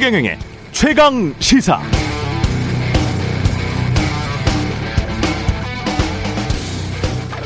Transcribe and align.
최경영의 0.00 0.38
최강 0.72 1.34
시사. 1.40 1.78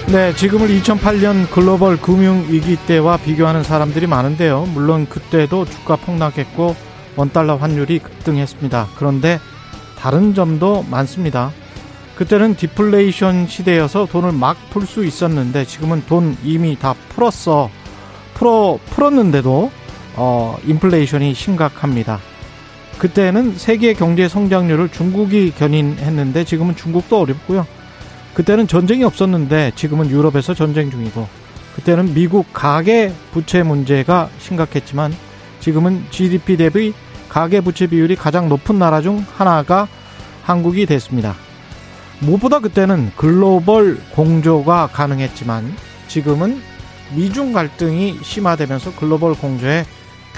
네, 0.07 0.33
지금을 0.37 0.69
2008년 0.69 1.51
글로벌 1.51 1.96
금융 1.96 2.46
위기 2.49 2.77
때와 2.77 3.17
비교하는 3.17 3.64
사람들이 3.64 4.07
많은데요. 4.07 4.67
물론 4.73 5.09
그때도 5.09 5.64
주가 5.64 5.96
폭락했고 5.96 6.77
원달러 7.17 7.57
환율이 7.57 7.99
급등했습니다. 7.99 8.89
그런데 8.96 9.41
다른 9.99 10.32
점도 10.35 10.85
많습니다. 10.89 11.50
그때는 12.14 12.55
디플레이션 12.55 13.49
시대여서 13.49 14.07
돈을 14.07 14.31
막 14.31 14.57
풀 14.71 14.86
수 14.86 15.05
있었는데 15.05 15.64
지금은 15.64 16.05
돈 16.07 16.36
이미 16.45 16.79
다 16.79 16.95
풀었어. 17.09 17.68
풀어 18.35 18.79
풀었는데도 18.91 19.73
어 20.14 20.57
인플레이션이 20.67 21.35
심각합니다. 21.35 22.21
그때는 22.98 23.57
세계 23.57 23.93
경제 23.93 24.29
성장률을 24.29 24.90
중국이 24.90 25.53
견인했는데 25.53 26.44
지금은 26.44 26.76
중국도 26.76 27.20
어렵고요. 27.20 27.67
그때는 28.34 28.67
전쟁이 28.67 29.04
없었는데 29.04 29.72
지금은 29.76 30.11
유럽에서 30.11 30.54
전쟁 30.54 30.90
중이고 30.90 31.29
그때는 31.76 32.14
미국 32.14 32.47
가계 32.53 33.12
부채 33.33 33.62
문제가 33.62 34.28
심각했지만 34.39 35.14
지금은 35.61 36.05
GDP 36.11 36.56
대비 36.56 36.92
가계 37.28 37.61
부채 37.61 37.86
비율이 37.86 38.17
가장 38.17 38.48
높은 38.48 38.78
나라 38.78 39.00
중 39.00 39.25
하나가 39.34 39.89
한국이 40.42 40.86
됐습니다. 40.86 41.34
무엇보다 42.20 42.61
그때는 42.61 43.11
글로벌 43.17 43.98
공조가 44.12 44.89
가능했지만 44.89 45.75
지금은 46.08 46.61
미중 47.14 47.53
갈등이 47.53 48.20
심화되면서 48.23 48.95
글로벌 48.95 49.34
공조에 49.34 49.84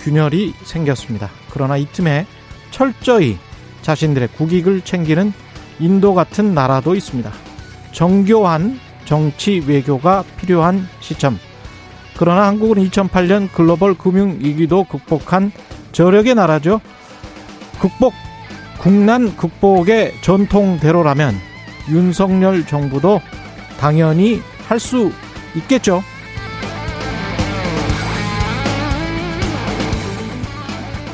균열이 0.02 0.54
생겼습니다. 0.64 1.30
그러나 1.50 1.76
이 1.76 1.86
틈에 1.86 2.26
철저히 2.70 3.38
자신들의 3.82 4.28
국익을 4.36 4.80
챙기는 4.80 5.32
인도 5.78 6.14
같은 6.14 6.54
나라도 6.54 6.94
있습니다. 6.94 7.30
정교한 7.92 8.78
정치 9.04 9.62
외교가 9.66 10.24
필요한 10.38 10.88
시점. 11.00 11.38
그러나 12.16 12.46
한국은 12.46 12.82
2008년 12.88 13.52
글로벌 13.52 13.94
금융 13.94 14.38
위기도 14.40 14.84
극복한 14.84 15.52
저력의 15.92 16.34
나라죠. 16.34 16.80
극복, 17.78 18.14
국난 18.78 19.36
극복의 19.36 20.14
전통대로라면 20.22 21.34
윤석열 21.90 22.66
정부도 22.66 23.20
당연히 23.78 24.40
할 24.66 24.80
수 24.80 25.12
있겠죠. 25.54 26.02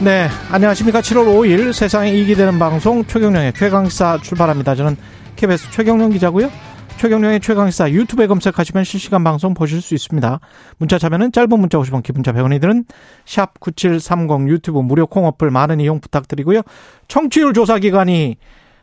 네, 0.02 0.26
안녕하십니까. 0.50 1.00
7월 1.00 1.26
5일 1.26 1.72
세상에 1.72 2.10
이익이 2.10 2.34
되는 2.34 2.58
방송 2.58 3.04
최경령의 3.04 3.52
최강시사 3.52 4.18
출발합니다. 4.20 4.74
저는 4.74 4.96
KBS 5.36 5.70
최경령 5.70 6.10
기자고요. 6.10 6.50
최경령의 6.96 7.38
최강시사 7.38 7.92
유튜브에 7.92 8.26
검색하시면 8.26 8.82
실시간 8.82 9.22
방송 9.22 9.54
보실 9.54 9.80
수 9.80 9.94
있습니다. 9.94 10.40
문자 10.78 10.98
참여는 10.98 11.30
짧은 11.30 11.50
문자 11.50 11.78
50원, 11.78 12.02
기본자 12.02 12.32
100원이 12.32 12.60
드는 12.60 12.84
샵 13.24 13.60
9730 13.60 14.48
유튜브 14.48 14.80
무료 14.80 15.06
콩 15.06 15.24
어플 15.26 15.52
많은 15.52 15.78
이용 15.78 16.00
부탁드리고요. 16.00 16.62
청취율 17.06 17.52
조사 17.52 17.78
기간이 17.78 18.38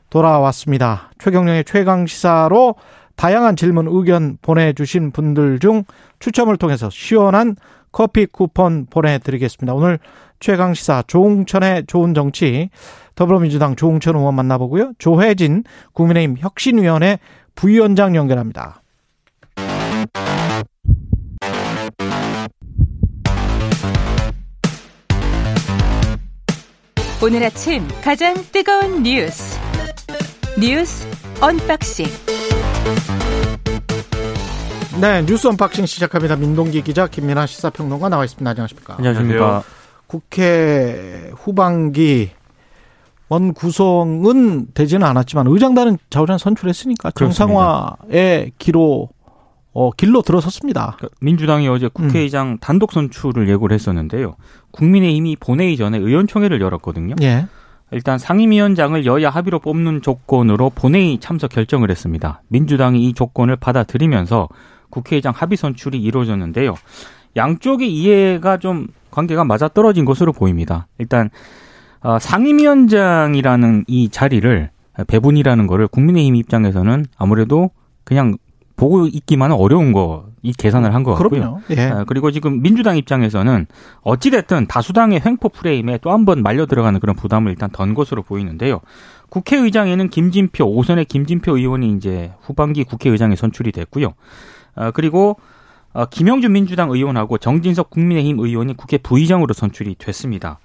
돌아왔습니다. 0.10 1.12
최경령의 1.18 1.66
최강시사로 1.66 2.76
다양한 3.18 3.58
질문, 3.58 3.88
의견 3.90 4.38
보내주신 4.42 5.12
분들 5.12 5.60
중 5.60 5.84
추첨을 6.20 6.56
통해서 6.56 6.90
시원한 6.90 7.58
커피 7.92 8.26
쿠폰 8.26 8.86
보내드리겠습니다. 8.90 9.74
오늘 9.74 10.00
최강시사 10.40 11.04
조웅천의 11.08 11.86
좋은 11.88 12.14
정치 12.14 12.70
더불어민주당 13.16 13.76
조웅천 13.76 14.16
의원 14.16 14.36
만나보고요. 14.36 14.94
조혜진 14.98 15.64
국민의힘 15.94 16.38
혁신위원회 16.40 17.20
부위원장 17.56 18.16
연결합니다. 18.16 18.82
오늘 27.22 27.44
아침 27.44 27.86
가장 28.02 28.34
뜨거운 28.54 29.04
뉴스 29.04 29.60
뉴스 30.58 31.06
unboxing 31.42 32.06
네 35.02 35.22
뉴스 35.26 35.48
unboxing 35.48 35.86
시작합니다. 35.86 36.38
민동기 36.38 36.82
기자 36.82 37.08
김민아 37.08 37.46
시사평론가 37.46 38.08
나와 38.08 38.24
있습니다. 38.24 38.50
안녕하십니까? 38.50 38.96
안녕하십니까? 38.98 39.64
국회 40.10 41.32
후반기 41.36 42.32
원 43.30 43.54
구성은 43.54 44.70
되지는 44.74 45.06
않았지만 45.06 45.46
의장단은 45.46 46.00
좌우간 46.10 46.40
선출했으니까 46.40 47.12
정상화의 47.12 48.54
기로 48.58 49.10
어, 49.72 49.92
길로 49.92 50.24
들어섰습니다. 50.24 50.96
그러니까 50.98 51.16
민주당이 51.22 51.68
어제 51.68 51.90
국회의장 51.90 52.54
음. 52.54 52.58
단독 52.60 52.92
선출을 52.92 53.48
예고를 53.50 53.76
했었는데요. 53.76 54.36
국민의힘이 54.72 55.36
본회의 55.40 55.78
전에 55.78 56.00
의원총회를 56.00 56.60
열었거든요. 56.60 57.14
예. 57.22 57.46
일단 57.92 58.18
상임위원장을 58.18 59.06
여야 59.06 59.30
합의로 59.30 59.60
뽑는 59.60 60.02
조건으로 60.02 60.72
본회의 60.72 61.20
참석 61.20 61.52
결정을 61.52 61.92
했습니다. 61.92 62.42
민주당이 62.48 63.08
이 63.08 63.14
조건을 63.14 63.58
받아들이면서 63.58 64.50
국회의장 64.90 65.34
합의 65.36 65.56
선출이 65.56 66.02
이루어졌는데요. 66.02 66.74
양쪽의 67.36 67.92
이해가 67.94 68.58
좀 68.58 68.88
관계가 69.12 69.44
맞아떨어진 69.44 70.06
것으로 70.06 70.34
보입니다. 70.34 70.88
일단 70.98 71.30
어, 72.02 72.18
상임위원장이라는 72.20 73.86
이 73.88 74.10
자리를 74.10 74.70
배분이라는 75.08 75.68
거를 75.68 75.88
국민의힘 75.88 76.36
입장에서는 76.36 77.06
아무래도 77.18 77.72
그냥 78.04 78.38
보고 78.76 79.08
있기만은 79.08 79.56
어려운 79.58 79.92
거, 79.92 80.28
이 80.42 80.54
계산을 80.54 80.94
한 80.96 81.04
것 81.04 81.14
같고요. 81.16 81.62
예. 81.72 81.82
아, 81.90 82.04
그리고 82.06 82.32
지금 82.32 82.62
민주당 82.62 82.96
입장에서는 82.96 83.66
어찌 84.02 84.32
됐든 84.32 84.68
다수당의 84.68 85.22
횡포 85.26 85.50
프레임에 85.50 85.98
또 85.98 86.12
한 86.12 86.24
번 86.24 86.42
말려 86.42 86.66
들어가는 86.66 86.98
그런 87.02 87.16
부담을 87.18 87.52
일단 87.52 87.70
던 87.72 87.94
것으로 87.94 88.24
보이는데요. 88.24 88.80
국회의장에는 89.30 90.08
김진표, 90.10 90.64
오선의 90.66 91.06
김진표 91.06 91.58
의원이 91.58 91.92
이제 91.98 92.32
후반기 92.42 92.86
국회의장에 92.86 93.36
선출이 93.36 93.74
됐고요. 93.74 94.14
아, 94.76 94.92
그리고 94.92 95.38
어, 95.94 96.06
김영준 96.06 96.52
민주당 96.52 96.90
의원하고 96.92 97.38
정진석 97.38 97.90
국민의힘 97.90 98.40
의원이 98.40 98.78
국회 98.78 98.98
부의장으로 98.98 99.54
선출이 99.54 99.96
됐습니다. 99.98 100.60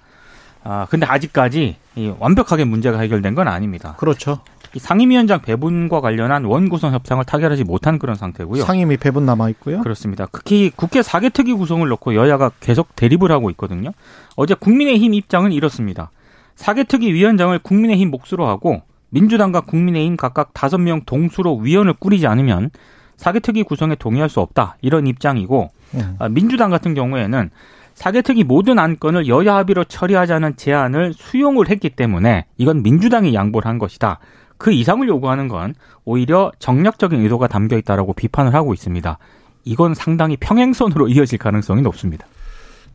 아, 0.63 0.87
근데 0.89 1.05
아직까지 1.05 1.77
완벽하게 2.19 2.65
문제가 2.65 2.99
해결된 2.99 3.35
건 3.35 3.47
아닙니다. 3.47 3.95
그렇죠. 3.97 4.39
상임위원장 4.75 5.41
배분과 5.41 6.01
관련한 6.01 6.43
원구성 6.43 6.93
협상을 6.93 7.23
타결하지 7.23 7.63
못한 7.63 7.97
그런 7.97 8.15
상태고요. 8.15 8.63
상임위 8.63 8.97
배분 8.97 9.25
남아 9.25 9.49
있고요. 9.49 9.81
그렇습니다. 9.81 10.27
특히 10.31 10.71
국회 10.75 11.01
사개 11.01 11.29
특위 11.29 11.53
구성을 11.53 11.87
놓고 11.87 12.15
여야가 12.15 12.51
계속 12.59 12.95
대립을 12.95 13.31
하고 13.31 13.49
있거든요. 13.51 13.91
어제 14.35 14.53
국민의힘 14.53 15.13
입장은 15.13 15.53
이렇습니다. 15.53 16.11
사개 16.55 16.83
특위 16.83 17.13
위원장을 17.13 17.57
국민의힘 17.59 18.11
몫으로 18.11 18.47
하고 18.47 18.81
민주당과 19.09 19.61
국민의힘 19.61 20.17
각각 20.17 20.53
다섯 20.53 20.77
명 20.77 21.01
동수로 21.05 21.57
위원을 21.57 21.93
꾸리지 21.93 22.27
않으면 22.27 22.69
사개특위 23.17 23.63
구성에 23.63 23.95
동의할 23.95 24.29
수 24.29 24.39
없다 24.39 24.77
이런 24.81 25.07
입장이고 25.07 25.71
음. 25.95 26.17
민주당 26.31 26.69
같은 26.69 26.93
경우에는 26.93 27.49
사개특위 27.93 28.43
모든 28.43 28.77
안건을 28.77 29.27
여야 29.27 29.55
합의로 29.55 29.85
처리하자는 29.85 30.57
제안을 30.57 31.13
수용을 31.13 31.69
했기 31.69 31.89
때문에 31.89 32.45
이건 32.57 32.83
민주당이 32.83 33.33
양보를 33.33 33.69
한 33.69 33.79
것이다. 33.79 34.19
그 34.57 34.71
이상을 34.71 35.07
요구하는 35.07 35.47
건 35.47 35.75
오히려 36.03 36.51
정략적인 36.59 37.21
의도가 37.21 37.47
담겨 37.47 37.77
있다라고 37.77 38.13
비판을 38.13 38.53
하고 38.53 38.73
있습니다. 38.73 39.17
이건 39.63 39.93
상당히 39.93 40.35
평행선으로 40.37 41.07
이어질 41.09 41.39
가능성이 41.39 41.81
높습니다. 41.81 42.27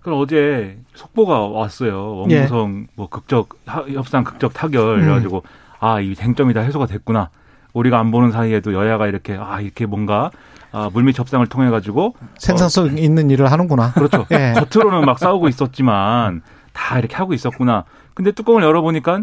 그럼 0.01 0.21
어제 0.21 0.79
속보가 0.95 1.49
왔어요. 1.49 2.17
원구성 2.19 2.81
예. 2.83 2.93
뭐 2.95 3.09
극적 3.09 3.51
협상 3.93 4.25
극적 4.25 4.55
타결 4.55 4.99
음. 4.99 5.01
그래가지고 5.01 5.43
아 5.79 6.01
이 6.01 6.15
쟁점이 6.15 6.53
다 6.55 6.61
해소가 6.61 6.87
됐구나. 6.87 7.31
우리가 7.73 7.99
안 7.99 8.11
보는 8.11 8.33
사이에도 8.33 8.73
여야가 8.75 9.07
이렇게 9.07 9.37
아 9.39 9.61
이렇게 9.61 9.87
뭔가 9.87 10.31
아, 10.73 10.89
물밑 10.93 11.19
협상을 11.19 11.45
통해 11.49 11.69
가지고 11.71 12.15
생산성 12.39 12.85
어, 12.85 12.89
있는 12.89 13.31
일을 13.31 13.51
하는구나. 13.51 13.93
그렇죠. 13.93 14.27
예. 14.31 14.55
겉으로는 14.57 15.05
막 15.05 15.19
싸우고 15.19 15.49
있었지만 15.49 16.43
다 16.73 16.99
이렇게 16.99 17.17
하고 17.17 17.35
있었구나. 17.35 17.85
근데 18.15 18.33
뚜껑을 18.33 18.63
열어보니까 18.63 19.23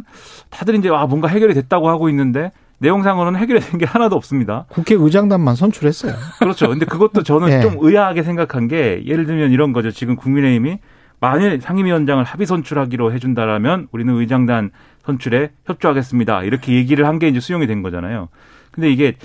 다들 0.50 0.76
이제 0.76 0.90
아 0.90 1.06
뭔가 1.06 1.28
해결이 1.28 1.54
됐다고 1.54 1.88
하고 1.90 2.10
있는데 2.10 2.52
내용상으로는 2.80 3.40
해결이 3.40 3.60
된 3.62 3.80
게 3.80 3.86
하나도 3.86 4.16
없습니다. 4.16 4.66
국회의장단만 4.70 5.56
선출했어요. 5.56 6.14
그렇죠. 6.40 6.68
근데 6.68 6.86
그것도 6.86 7.24
저는 7.24 7.50
예. 7.50 7.62
좀 7.62 7.78
의아하게 7.80 8.24
생각한 8.24 8.68
게 8.68 9.04
예를 9.06 9.26
들면 9.26 9.52
이런 9.52 9.72
거죠. 9.74 9.90
지금 9.92 10.16
국민의힘이 10.16 10.80
만일 11.20 11.60
상임위원장을 11.62 12.24
합의 12.24 12.46
선출하기로 12.46 13.12
해준다라면 13.14 13.88
우리는 13.92 14.14
의장단 14.14 14.72
선출에 15.04 15.52
협조하겠습니다. 15.66 16.44
이렇게 16.44 16.74
얘기를 16.74 17.06
한 17.08 17.18
게 17.20 17.28
이제 17.28 17.40
수용이 17.40 17.66
된 17.68 17.82
거잖아요. 17.82 18.30
근데 18.72 18.92
이게 18.92 19.16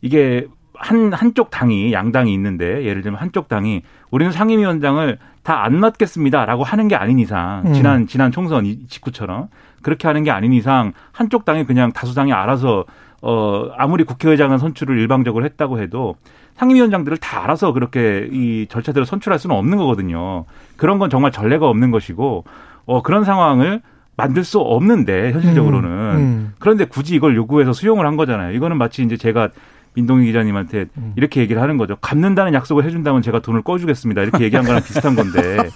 이게 0.00 0.46
한 0.74 1.12
한쪽 1.12 1.50
당이 1.50 1.92
양당이 1.92 2.32
있는데 2.34 2.84
예를 2.84 3.02
들면 3.02 3.20
한쪽 3.20 3.48
당이 3.48 3.82
우리는 4.10 4.30
상임위원장을 4.32 5.18
다안 5.42 5.78
맞겠습니다라고 5.80 6.62
하는 6.64 6.86
게 6.88 6.94
아닌 6.96 7.18
이상 7.18 7.62
음. 7.66 7.72
지난 7.72 8.06
지난 8.06 8.30
총선 8.30 8.64
이- 8.66 8.86
직후처럼 8.86 9.48
그렇게 9.82 10.06
하는 10.06 10.22
게 10.22 10.30
아닌 10.30 10.52
이상 10.52 10.92
한쪽 11.12 11.44
당이 11.44 11.64
그냥 11.64 11.92
다수당이 11.92 12.32
알아서 12.32 12.84
어 13.22 13.68
아무리 13.76 14.04
국회의장은 14.04 14.58
선출을 14.58 14.98
일방적으로 14.98 15.44
했다고 15.44 15.80
해도 15.80 16.16
상임위원장들을 16.56 17.18
다 17.18 17.44
알아서 17.44 17.72
그렇게 17.72 18.28
이 18.30 18.66
절차대로 18.68 19.04
선출할 19.04 19.38
수는 19.38 19.56
없는 19.56 19.78
거거든요. 19.78 20.44
그런 20.76 20.98
건 20.98 21.10
정말 21.10 21.32
전례가 21.32 21.68
없는 21.68 21.90
것이고 21.90 22.44
어 22.86 23.02
그런 23.02 23.24
상황을 23.24 23.80
만들 24.16 24.44
수 24.44 24.58
없는데 24.58 25.32
현실적으로는 25.32 25.90
음. 25.90 26.52
그런데 26.58 26.84
굳이 26.84 27.14
이걸 27.14 27.34
요구해서 27.34 27.72
수용을 27.72 28.06
한 28.06 28.16
거잖아요. 28.16 28.54
이거는 28.54 28.76
마치 28.76 29.02
이제 29.02 29.16
제가 29.16 29.48
민동희 29.94 30.26
기자님한테 30.26 30.86
음. 30.96 31.12
이렇게 31.16 31.40
얘기를 31.40 31.60
하는 31.60 31.76
거죠. 31.76 31.96
갚는다는 32.00 32.54
약속을 32.54 32.84
해준다면 32.84 33.22
제가 33.22 33.40
돈을 33.40 33.62
꺼주겠습니다. 33.62 34.22
이렇게 34.22 34.44
얘기한 34.44 34.64
거랑 34.64 34.82
비슷한 34.84 35.14
건데. 35.14 35.68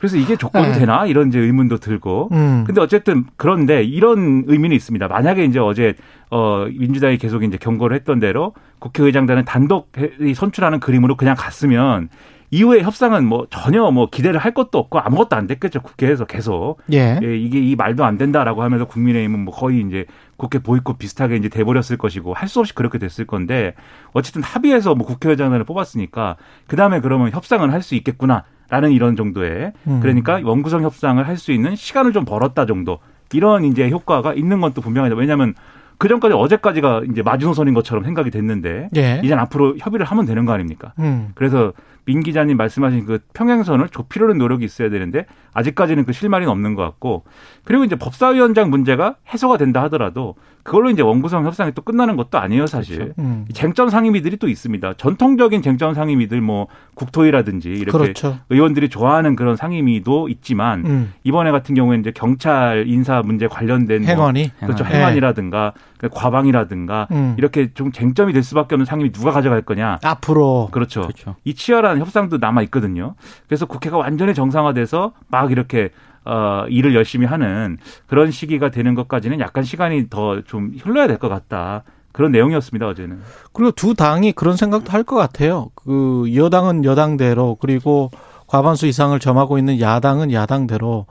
그래서 0.00 0.16
이게 0.16 0.34
조건이 0.36 0.68
네. 0.72 0.78
되나? 0.78 1.04
이런 1.06 1.28
이제 1.28 1.38
의문도 1.38 1.76
들고. 1.76 2.30
음. 2.32 2.64
근데 2.66 2.80
어쨌든 2.80 3.26
그런데 3.36 3.82
이런 3.84 4.44
의미는 4.46 4.74
있습니다. 4.74 5.06
만약에 5.08 5.44
이제 5.44 5.58
어제 5.58 5.94
어 6.30 6.64
민주당이 6.66 7.18
계속 7.18 7.42
이제 7.44 7.58
경고를 7.58 7.94
했던 7.94 8.18
대로 8.18 8.54
국회의장단은 8.78 9.44
단독 9.44 9.92
해- 9.98 10.32
선출하는 10.34 10.80
그림으로 10.80 11.16
그냥 11.16 11.36
갔으면 11.38 12.08
이후에 12.52 12.80
협상은 12.82 13.26
뭐 13.26 13.46
전혀 13.50 13.88
뭐 13.92 14.08
기대를 14.10 14.40
할 14.40 14.52
것도 14.54 14.78
없고 14.78 14.98
아무것도 14.98 15.36
안 15.36 15.46
됐겠죠. 15.46 15.82
국회에서 15.82 16.24
계속. 16.24 16.78
예. 16.92 17.20
예, 17.22 17.36
이게 17.38 17.60
이 17.60 17.76
말도 17.76 18.04
안 18.04 18.16
된다라고 18.18 18.62
하면서 18.64 18.86
국민의힘은 18.86 19.38
뭐 19.44 19.54
거의 19.54 19.82
이제 19.86 20.06
국회 20.36 20.58
보이콧 20.60 20.98
비슷하게 20.98 21.36
이제 21.36 21.48
돼버렸을 21.48 21.96
것이고 21.98 22.32
할 22.34 22.48
수 22.48 22.58
없이 22.58 22.74
그렇게 22.74 22.98
됐을 22.98 23.26
건데 23.26 23.74
어쨌든 24.14 24.42
합의해서 24.42 24.94
뭐 24.96 25.06
국회의장단을 25.06 25.64
뽑았으니까 25.64 26.36
그 26.66 26.74
다음에 26.74 27.00
그러면 27.00 27.30
협상을 27.30 27.70
할수 27.70 27.94
있겠구나 27.94 28.44
라는 28.70 28.92
이런 28.92 29.16
정도의 29.16 29.72
음. 29.86 30.00
그러니까 30.00 30.40
원구성 30.42 30.82
협상을 30.82 31.26
할 31.26 31.36
수 31.36 31.52
있는 31.52 31.74
시간을 31.76 32.12
좀 32.12 32.24
벌었다 32.24 32.66
정도 32.66 32.98
이런 33.32 33.64
이제 33.64 33.90
효과가 33.90 34.34
있는 34.34 34.60
건 34.60 34.72
또 34.74 34.80
분명하다. 34.80 35.14
왜냐하면 35.16 35.54
그 35.98 36.08
전까지 36.08 36.34
어제까지가 36.34 37.02
이제 37.10 37.22
마지노선인 37.22 37.74
것처럼 37.74 38.04
생각이 38.04 38.30
됐는데 38.30 38.88
예. 38.96 39.20
이제 39.22 39.34
앞으로 39.34 39.76
협의를 39.78 40.06
하면 40.06 40.24
되는 40.24 40.44
거 40.46 40.52
아닙니까? 40.52 40.92
음. 40.98 41.30
그래서 41.34 41.72
민 42.10 42.24
기자님 42.24 42.56
말씀하신 42.56 43.06
그 43.06 43.20
평행선을 43.34 43.88
좁히려는 43.90 44.36
노력이 44.36 44.64
있어야 44.64 44.90
되는데 44.90 45.26
아직까지는 45.54 46.04
그 46.04 46.12
실마리는 46.12 46.50
없는 46.50 46.74
것 46.74 46.82
같고 46.82 47.22
그리고 47.62 47.84
이제 47.84 47.94
법사위원장 47.94 48.68
문제가 48.68 49.14
해소가 49.32 49.58
된다 49.58 49.80
하더라도 49.84 50.34
그걸로 50.62 50.90
이제 50.90 51.02
원구성 51.02 51.46
협상이 51.46 51.72
또 51.72 51.82
끝나는 51.82 52.16
것도 52.16 52.38
아니에요 52.38 52.66
사실. 52.66 53.14
음. 53.18 53.46
이 53.48 53.52
쟁점 53.52 53.88
상임위들이 53.88 54.36
또 54.36 54.48
있습니다. 54.48 54.94
전통적인 54.94 55.62
쟁점 55.62 55.94
상임위들 55.94 56.40
뭐 56.40 56.66
국토위라든지 56.94 57.70
이렇게 57.70 57.90
그렇죠. 57.90 58.38
의원들이 58.50 58.88
좋아하는 58.88 59.36
그런 59.36 59.56
상임위도 59.56 60.28
있지만 60.28 60.84
음. 60.86 61.12
이번에 61.24 61.50
같은 61.50 61.74
경우에는 61.74 62.00
이제 62.00 62.12
경찰 62.14 62.84
인사 62.88 63.22
문제 63.22 63.46
관련된 63.46 64.02
뭐 64.02 64.10
행언이. 64.10 64.50
그렇죠 64.60 64.84
예. 64.90 64.96
행안이라든가 64.96 65.72
그 65.96 66.08
과방이라든가 66.08 67.08
음. 67.10 67.34
이렇게 67.38 67.72
좀 67.72 67.90
쟁점이 67.92 68.32
될 68.32 68.42
수밖에 68.42 68.74
없는 68.74 68.84
상임위 68.84 69.12
누가 69.12 69.30
가져갈 69.30 69.62
거냐 69.62 69.98
앞으로. 70.02 70.68
그렇죠. 70.72 71.02
그렇죠. 71.02 71.36
이 71.44 71.54
치열한 71.54 71.99
협상도 72.00 72.38
남아 72.38 72.62
있거든요. 72.62 73.14
그래서 73.46 73.66
국회가 73.66 73.96
완전히 73.96 74.34
정상화돼서 74.34 75.12
막 75.28 75.50
이렇게 75.52 75.90
어 76.24 76.64
일을 76.68 76.94
열심히 76.94 77.26
하는 77.26 77.78
그런 78.06 78.30
시기가 78.30 78.70
되는 78.70 78.94
것까지는 78.94 79.40
약간 79.40 79.64
시간이 79.64 80.10
더 80.10 80.42
좀 80.46 80.72
흘러야 80.82 81.06
될 81.06 81.18
것 81.18 81.28
같다. 81.28 81.84
그런 82.12 82.32
내용이었습니다 82.32 82.88
어제는. 82.88 83.20
그리고 83.52 83.70
두 83.72 83.94
당이 83.94 84.32
그런 84.32 84.56
생각도 84.56 84.90
할 84.90 85.04
것 85.04 85.16
같아요. 85.16 85.70
그 85.76 86.30
여당은 86.34 86.84
여당대로 86.84 87.56
그리고 87.60 88.10
과반수 88.48 88.86
이상을 88.88 89.18
점하고 89.20 89.58
있는 89.58 89.80
야당은 89.80 90.32
야당대로 90.32 91.06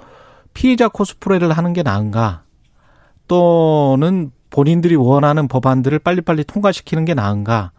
피해자 0.53 0.89
코스프레를 0.89 1.51
하는 1.53 1.71
게 1.73 1.83
나은가 1.83 2.41
또는 3.27 4.31
본인들이 4.49 4.95
원하는 4.95 5.47
법안들을 5.47 5.99
빨리빨리 5.99 6.43
통과시키는 6.43 7.05
게 7.05 7.13
나은가 7.13 7.71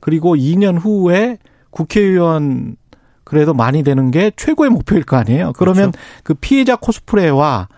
그리고 0.00 0.36
2년 0.36 0.78
후에 0.80 1.38
국회의원 1.74 2.76
그래도 3.24 3.52
많이 3.52 3.82
되는 3.82 4.10
게 4.10 4.30
최고의 4.36 4.70
목표일 4.70 5.02
거 5.02 5.16
아니에요. 5.16 5.52
그러면 5.56 5.92
그 6.22 6.34
피해자 6.34 6.76
코스프레와 6.76 7.68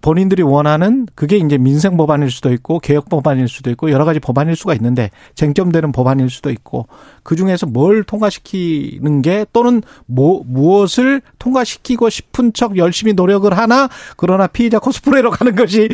본인들이 0.00 0.42
원하는 0.42 1.06
그게 1.14 1.36
이제 1.36 1.58
민생 1.58 1.96
법안일 1.96 2.30
수도 2.30 2.52
있고 2.52 2.78
개혁 2.78 3.08
법안일 3.08 3.48
수도 3.48 3.70
있고 3.70 3.90
여러 3.90 4.04
가지 4.04 4.20
법안일 4.20 4.56
수가 4.56 4.74
있는데 4.74 5.10
쟁점되는 5.34 5.92
법안일 5.92 6.30
수도 6.30 6.50
있고 6.50 6.86
그 7.22 7.36
중에서 7.36 7.66
뭘 7.66 8.04
통과시키는 8.04 9.22
게 9.22 9.46
또는 9.52 9.82
뭐 10.06 10.42
무엇을 10.46 11.22
통과시키고 11.38 12.10
싶은 12.10 12.52
척 12.52 12.76
열심히 12.76 13.12
노력을 13.12 13.52
하나 13.56 13.88
그러나 14.16 14.46
피해자 14.46 14.78
코스프레로 14.78 15.30
가는 15.32 15.54
것이 15.54 15.88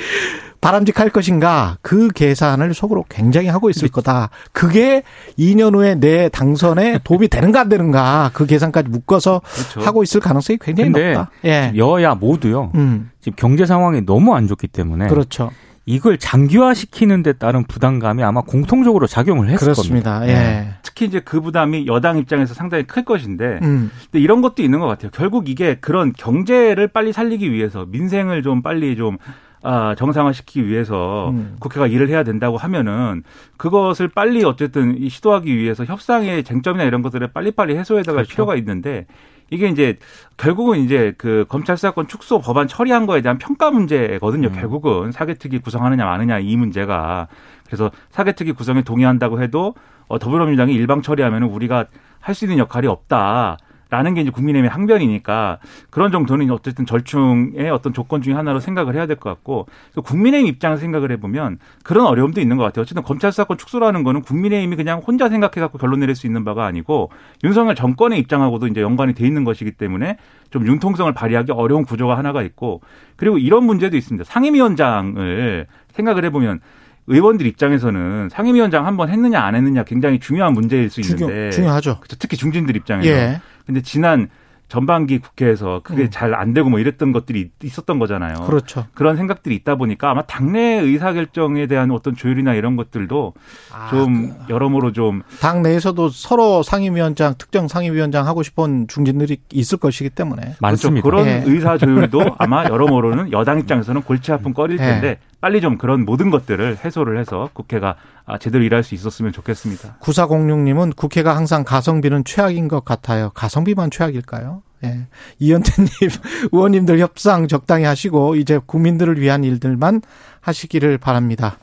바람직할 0.60 1.10
것인가 1.10 1.78
그 1.82 2.08
계산을 2.08 2.74
속으로 2.74 3.04
굉장히 3.08 3.48
하고 3.48 3.70
있을 3.70 3.88
거다. 3.88 4.30
그게 4.52 5.02
2년 5.38 5.74
후에 5.74 5.94
내 5.94 6.28
당선에 6.28 7.00
도움이 7.04 7.28
되는가 7.28 7.60
안 7.60 7.68
되는가 7.68 8.30
그 8.32 8.46
계산까지 8.46 8.88
묶어서 8.88 9.40
그렇죠. 9.44 9.80
하고 9.80 10.02
있을 10.02 10.20
가능성이 10.20 10.58
굉장히 10.60 10.90
높다. 10.90 11.30
예. 11.44 11.72
여야 11.76 12.14
모두요. 12.14 12.72
음. 12.74 13.10
지금 13.30 13.36
경제 13.36 13.66
상황이 13.66 14.04
너무 14.04 14.34
안 14.34 14.46
좋기 14.46 14.68
때문에 14.68 15.08
그렇죠. 15.08 15.50
이걸 15.86 16.18
장기화시키는 16.18 17.22
데 17.22 17.32
따른 17.32 17.64
부담감이 17.64 18.22
아마 18.22 18.42
공통적으로 18.42 19.06
작용을 19.06 19.48
했을 19.48 19.72
그렇습니다. 19.72 20.18
겁니다. 20.18 20.38
예. 20.38 20.74
특히 20.82 21.06
이제 21.06 21.20
그 21.20 21.40
부담이 21.40 21.86
여당 21.86 22.18
입장에서 22.18 22.52
상당히 22.52 22.84
클 22.84 23.04
것인데 23.06 23.60
음. 23.62 23.90
근데 24.04 24.22
이런 24.22 24.42
것도 24.42 24.62
있는 24.62 24.80
것 24.80 24.86
같아요. 24.86 25.10
결국 25.14 25.48
이게 25.48 25.76
그런 25.76 26.12
경제를 26.12 26.88
빨리 26.88 27.14
살리기 27.14 27.50
위해서 27.52 27.86
민생을 27.86 28.42
좀 28.42 28.60
빨리 28.60 28.96
좀 28.96 29.16
아, 29.62 29.94
정상화시키기 29.96 30.66
위해서 30.68 31.30
음. 31.30 31.56
국회가 31.58 31.86
일을 31.86 32.08
해야 32.10 32.22
된다고 32.22 32.58
하면은 32.58 33.22
그것을 33.56 34.08
빨리 34.08 34.44
어쨌든 34.44 34.96
이 34.98 35.08
시도하기 35.08 35.56
위해서 35.56 35.84
협상의 35.84 36.44
쟁점이나 36.44 36.84
이런 36.84 37.00
것들을 37.00 37.26
빨리빨리 37.28 37.76
해소해 37.76 38.02
나갈 38.02 38.24
그렇죠. 38.24 38.30
필요가 38.30 38.56
있는데 38.56 39.06
이게 39.50 39.68
이제 39.68 39.98
결국은 40.36 40.78
이제 40.78 41.14
그 41.18 41.44
검찰 41.48 41.76
수사권 41.76 42.08
축소 42.08 42.40
법안 42.40 42.68
처리한 42.68 43.06
거에 43.06 43.22
대한 43.22 43.38
평가 43.38 43.70
문제거든요. 43.70 44.48
음. 44.48 44.52
결국은 44.52 45.12
사개특위 45.12 45.60
구성하느냐 45.60 46.04
마느냐 46.04 46.38
이 46.38 46.56
문제가 46.56 47.28
그래서 47.66 47.90
사개특위 48.10 48.52
구성에 48.52 48.82
동의한다고 48.82 49.42
해도 49.42 49.74
어, 50.06 50.18
더불어민주당이 50.18 50.74
일방 50.74 51.02
처리하면은 51.02 51.48
우리가 51.48 51.86
할 52.20 52.34
수 52.34 52.44
있는 52.44 52.58
역할이 52.58 52.86
없다. 52.86 53.58
라는 53.90 54.14
게 54.14 54.20
이제 54.20 54.30
국민의힘의 54.30 54.70
항변이니까 54.70 55.58
그런 55.90 56.12
정도는 56.12 56.50
어쨌든 56.50 56.84
절충의 56.84 57.70
어떤 57.70 57.92
조건 57.92 58.20
중에 58.22 58.34
하나로 58.34 58.60
생각을 58.60 58.94
해야 58.94 59.06
될 59.06 59.16
것 59.16 59.30
같고 59.30 59.66
또 59.94 60.02
국민의힘 60.02 60.46
입장에서 60.48 60.80
생각을 60.80 61.10
해보면 61.12 61.58
그런 61.82 62.06
어려움도 62.06 62.40
있는 62.40 62.56
것 62.56 62.64
같아요. 62.64 62.82
어쨌든 62.82 63.02
검찰 63.02 63.32
수사권 63.32 63.56
축소라는 63.58 64.02
거는 64.02 64.22
국민의힘이 64.22 64.76
그냥 64.76 64.98
혼자 64.98 65.28
생각해갖고 65.28 65.78
결론 65.78 66.00
내릴 66.00 66.14
수 66.14 66.26
있는 66.26 66.44
바가 66.44 66.66
아니고 66.66 67.10
윤석열 67.44 67.74
정권의 67.74 68.18
입장하고도 68.20 68.66
이제 68.68 68.80
연관이 68.82 69.14
돼 69.14 69.26
있는 69.26 69.44
것이기 69.44 69.72
때문에 69.72 70.18
좀 70.50 70.66
융통성을 70.66 71.12
발휘하기 71.14 71.52
어려운 71.52 71.84
구조가 71.84 72.16
하나가 72.16 72.42
있고 72.42 72.80
그리고 73.16 73.38
이런 73.38 73.64
문제도 73.64 73.96
있습니다. 73.96 74.24
상임위원장을 74.24 75.66
생각을 75.92 76.24
해보면 76.26 76.60
의원들 77.06 77.46
입장에서는 77.46 78.28
상임위원장 78.30 78.86
한번 78.86 79.08
했느냐 79.08 79.40
안 79.40 79.54
했느냐 79.54 79.82
굉장히 79.84 80.18
중요한 80.18 80.52
문제일 80.52 80.90
수 80.90 81.00
중요, 81.00 81.24
있는데 81.24 81.50
중요 81.50 81.70
하죠. 81.70 81.96
그렇죠. 82.00 82.16
특히 82.18 82.36
중진들 82.36 82.76
입장에서 82.76 83.08
예. 83.08 83.40
근데 83.68 83.82
지난 83.82 84.30
전반기 84.68 85.18
국회에서 85.18 85.80
그게 85.82 86.02
음. 86.04 86.10
잘안 86.10 86.52
되고 86.52 86.68
뭐 86.68 86.78
이랬던 86.78 87.12
것들이 87.12 87.50
있었던 87.62 87.98
거잖아요. 87.98 88.34
그렇죠. 88.46 88.84
그런 88.92 89.16
생각들이 89.16 89.54
있다 89.54 89.76
보니까 89.76 90.10
아마 90.10 90.22
당내 90.22 90.80
의사 90.80 91.12
결정에 91.14 91.66
대한 91.66 91.90
어떤 91.90 92.14
조율이나 92.14 92.52
이런 92.54 92.76
것들도 92.76 93.32
아, 93.72 93.88
좀 93.90 94.34
여러모로 94.50 94.92
좀 94.92 95.22
당 95.40 95.62
내에서도 95.62 96.10
서로 96.10 96.62
상임위원장, 96.62 97.34
특정 97.38 97.66
상임위원장 97.68 98.26
하고 98.26 98.42
싶은 98.42 98.88
중진들이 98.88 99.38
있을 99.52 99.78
것이기 99.78 100.10
때문에. 100.10 100.56
많습니다. 100.60 101.02
그렇죠. 101.02 101.24
그런 101.24 101.26
예. 101.26 101.42
의사 101.50 101.78
조율도 101.78 102.20
아마 102.36 102.64
여러모로는 102.64 103.32
여당 103.32 103.58
입장에서는 103.60 104.02
골치 104.02 104.32
아픈 104.32 104.52
거릴 104.52 104.78
예. 104.78 104.82
텐데 104.82 105.18
빨리 105.40 105.60
좀 105.60 105.78
그런 105.78 106.04
모든 106.04 106.30
것들을 106.30 106.78
해소를 106.84 107.18
해서 107.18 107.48
국회가 107.52 107.96
아, 108.26 108.38
제대로 108.38 108.64
일할 108.64 108.82
수 108.82 108.94
있었으면 108.94 109.32
좋겠습니다. 109.32 109.96
9406님은 110.00 110.96
국회가 110.96 111.36
항상 111.36 111.64
가성비는 111.64 112.24
최악인 112.24 112.68
것 112.68 112.84
같아요. 112.84 113.30
가성비만 113.34 113.90
최악일까요? 113.90 114.62
예. 114.84 115.06
이현태님, 115.38 115.90
의원님들 116.52 116.98
협상 116.98 117.48
적당히 117.48 117.84
하시고, 117.84 118.36
이제 118.36 118.60
국민들을 118.64 119.20
위한 119.20 119.44
일들만 119.44 120.02
하시기를 120.40 120.98
바랍니다. 120.98 121.58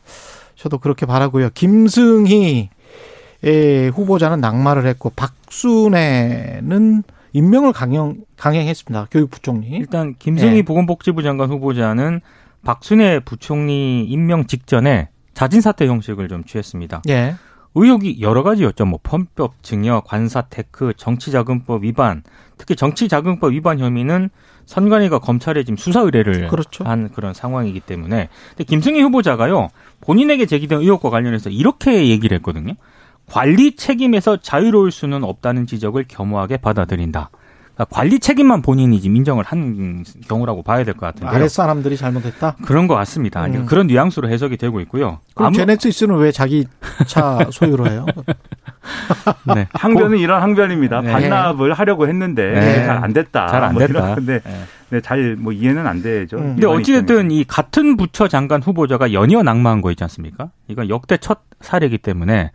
저도 0.55 0.79
그렇게 0.79 1.05
바라고요. 1.05 1.49
김승희 1.53 2.69
의 3.43 3.89
후보자는 3.91 4.41
낙마를 4.41 4.87
했고, 4.87 5.11
박순애는 5.11 7.03
임명을 7.33 7.73
강행, 7.73 8.23
강행했습니다. 8.37 9.09
교육부총리. 9.11 9.67
일단 9.67 10.15
김승희 10.17 10.57
예. 10.57 10.61
보건복지부 10.63 11.21
장관 11.21 11.51
후보자는 11.51 12.21
박순애 12.65 13.21
부총리 13.21 14.03
임명 14.03 14.47
직전에 14.47 15.07
자진 15.33 15.61
사퇴 15.61 15.87
형식을 15.87 16.27
좀 16.27 16.43
취했습니다. 16.43 17.03
예. 17.07 17.35
의혹이 17.75 18.21
여러 18.21 18.41
가지였죠. 18.41 18.85
뭐 18.85 18.99
편법 19.03 19.61
증여, 19.61 20.03
관사 20.05 20.41
테크, 20.41 20.93
정치자금법 20.95 21.83
위반, 21.83 22.23
특히 22.57 22.75
정치자금법 22.75 23.51
위반 23.51 23.79
혐의는 23.79 24.29
선관위가 24.65 25.19
검찰에 25.19 25.63
지금 25.63 25.77
수사 25.77 25.99
의뢰를 26.01 26.47
그렇죠. 26.47 26.85
한 26.85 27.09
그런 27.09 27.33
상황이기 27.33 27.81
때문에 27.81 28.29
근데 28.49 28.63
김승희 28.63 29.01
후보자가요 29.01 29.69
본인에게 30.01 30.45
제기된 30.45 30.79
의혹과 30.79 31.09
관련해서 31.09 31.49
이렇게 31.49 32.07
얘기를 32.07 32.35
했거든요. 32.37 32.73
관리 33.27 33.75
책임에서 33.75 34.37
자유로울 34.37 34.91
수는 34.91 35.23
없다는 35.23 35.67
지적을 35.67 36.05
겸허하게 36.07 36.57
받아들인다. 36.57 37.29
그러니까 37.75 37.85
관리 37.93 38.19
책임만 38.19 38.61
본인이 38.61 38.99
지금 39.01 39.17
인정을 39.17 39.43
한 39.45 40.03
경우라고 40.27 40.63
봐야 40.63 40.83
될 40.85 40.93
것 40.95 41.01
같은데요. 41.07 41.29
아랫 41.29 41.49
사람들이 41.49 41.97
잘못했다? 41.97 42.55
그런 42.65 42.87
것 42.87 42.95
같습니다. 42.95 43.45
음. 43.45 43.65
그런 43.65 43.87
뉘앙스로 43.87 44.29
해석이 44.29 44.55
되고 44.57 44.79
있고요. 44.81 45.19
그럼 45.33 45.47
아무... 45.47 45.57
제네시스는 45.57 46.15
왜 46.17 46.31
자기 46.31 46.65
차 47.05 47.39
소유로 47.51 47.87
해요? 47.87 48.05
네. 49.55 49.67
항변은 49.73 50.17
이런 50.19 50.41
항변입니다. 50.41 51.01
네. 51.01 51.11
반납을 51.11 51.73
하려고 51.73 52.07
했는데 52.07 52.51
네. 52.51 52.85
잘안 52.85 53.13
됐다. 53.13 53.47
잘 53.47 53.63
안 53.63 53.75
됐다. 53.77 54.05
뭐 54.05 54.15
근데 54.15 54.39
네. 54.39 54.63
네, 54.89 55.01
잘 55.01 55.35
뭐 55.37 55.51
이해는 55.51 55.87
안 55.87 56.01
되죠. 56.01 56.37
음. 56.37 56.55
근데 56.55 56.67
어찌됐든 56.67 57.31
이 57.31 57.43
같은 57.43 57.97
부처 57.97 58.27
장관 58.27 58.61
후보자가 58.61 59.13
연이어 59.13 59.41
낙마한 59.43 59.81
거 59.81 59.91
있지 59.91 60.03
않습니까? 60.03 60.51
이건 60.67 60.89
역대 60.89 61.17
첫 61.17 61.39
사례이기 61.61 61.97
때문에 61.97 62.51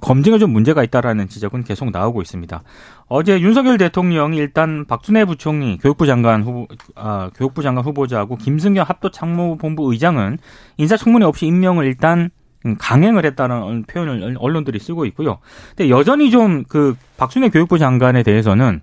검증에 0.00 0.38
좀 0.38 0.50
문제가 0.52 0.82
있다라는 0.84 1.28
지적은 1.28 1.64
계속 1.64 1.90
나오고 1.90 2.22
있습니다. 2.22 2.62
어제 3.08 3.40
윤석열 3.40 3.76
대통령이 3.78 4.36
일단 4.38 4.84
박준혜 4.86 5.26
부총리 5.26 5.78
교육부 5.78 6.06
장관 6.06 6.42
후보 6.42 6.66
아, 6.94 7.30
교육부 7.34 7.62
장관 7.62 7.84
후보자하고 7.84 8.36
김승겸 8.36 8.84
합도참모본부 8.86 9.92
의장은 9.92 10.38
인사청문회 10.78 11.26
없이 11.26 11.46
임명을 11.46 11.84
일단 11.84 12.30
강행을 12.78 13.24
했다는 13.26 13.84
표현을 13.84 14.36
언론들이 14.40 14.78
쓰고 14.80 15.04
있고요. 15.06 15.38
근데 15.76 15.90
여전히 15.90 16.30
좀 16.30 16.64
그 16.68 16.96
박순애 17.16 17.50
교육부 17.50 17.78
장관에 17.78 18.22
대해서는 18.22 18.80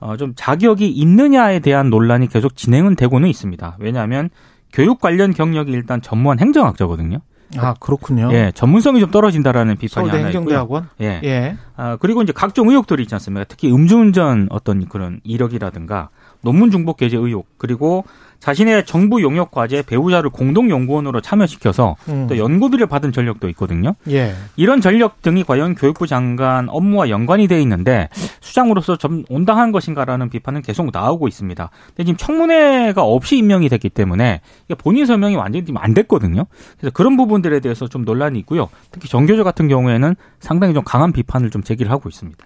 어, 0.00 0.16
좀 0.16 0.34
자격이 0.36 0.88
있느냐에 0.88 1.60
대한 1.60 1.90
논란이 1.90 2.28
계속 2.28 2.56
진행은 2.56 2.96
되고는 2.96 3.28
있습니다. 3.28 3.76
왜냐하면 3.78 4.30
교육 4.72 5.00
관련 5.00 5.32
경력이 5.32 5.72
일단 5.72 6.02
전무한 6.02 6.38
행정학자거든요. 6.38 7.20
아 7.56 7.74
그렇군요. 7.78 8.28
예, 8.32 8.50
전문성이 8.54 9.00
좀 9.00 9.10
떨어진다라는 9.10 9.76
비판이 9.76 10.08
하나 10.08 10.24
행정대학원? 10.24 10.88
있고요. 10.94 11.08
예. 11.08 11.20
예. 11.22 11.56
아 11.76 11.96
그리고 11.96 12.22
이제 12.22 12.32
각종 12.32 12.68
의혹들이 12.68 13.02
있지 13.04 13.14
않습니까? 13.14 13.44
특히 13.44 13.72
음주운전 13.72 14.48
어떤 14.50 14.88
그런 14.88 15.20
이력이라든가 15.22 16.08
논문 16.42 16.70
중복 16.70 16.96
게재 16.96 17.16
의혹 17.16 17.46
그리고 17.56 18.04
자신의 18.40 18.86
정부 18.86 19.22
용역 19.22 19.50
과제 19.50 19.82
배우자를 19.82 20.30
공동 20.30 20.70
연구원으로 20.70 21.20
참여시켜서 21.20 21.96
음. 22.08 22.26
또 22.28 22.38
연구비를 22.38 22.86
받은 22.86 23.12
전력도 23.12 23.48
있거든요. 23.50 23.94
예. 24.08 24.34
이런 24.56 24.80
전력 24.80 25.22
등이 25.22 25.44
과연 25.44 25.74
교육부 25.74 26.06
장관 26.06 26.68
업무와 26.68 27.08
연관이 27.08 27.48
돼 27.48 27.60
있는데 27.62 28.08
수장으로서 28.40 28.96
좀 28.96 29.24
온당한 29.28 29.72
것인가라는 29.72 30.30
비판은 30.30 30.62
계속 30.62 30.90
나오고 30.92 31.28
있습니다. 31.28 31.70
근데 31.88 32.04
지금 32.04 32.16
청문회가 32.16 33.02
없이 33.02 33.36
임명이 33.38 33.68
됐기 33.68 33.88
때문에 33.90 34.40
본인 34.78 35.06
서명이 35.06 35.36
완전히 35.36 35.66
안 35.76 35.94
됐거든요. 35.94 36.46
그래서 36.78 36.92
그런 36.92 37.16
부분들에 37.16 37.60
대해서 37.60 37.88
좀 37.88 38.04
논란이 38.04 38.38
있고요. 38.40 38.68
특히 38.90 39.08
정교조 39.08 39.44
같은 39.44 39.68
경우에는 39.68 40.14
상당히 40.40 40.74
좀 40.74 40.84
강한 40.84 41.12
비판을 41.12 41.50
좀 41.50 41.62
제기를 41.62 41.90
하고 41.90 42.08
있습니다. 42.08 42.44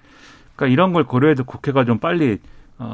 그러니까 0.56 0.72
이런 0.72 0.92
걸 0.92 1.04
고려해도 1.04 1.44
국회가 1.44 1.84
좀 1.84 1.98
빨리 1.98 2.32
어, 2.32 2.38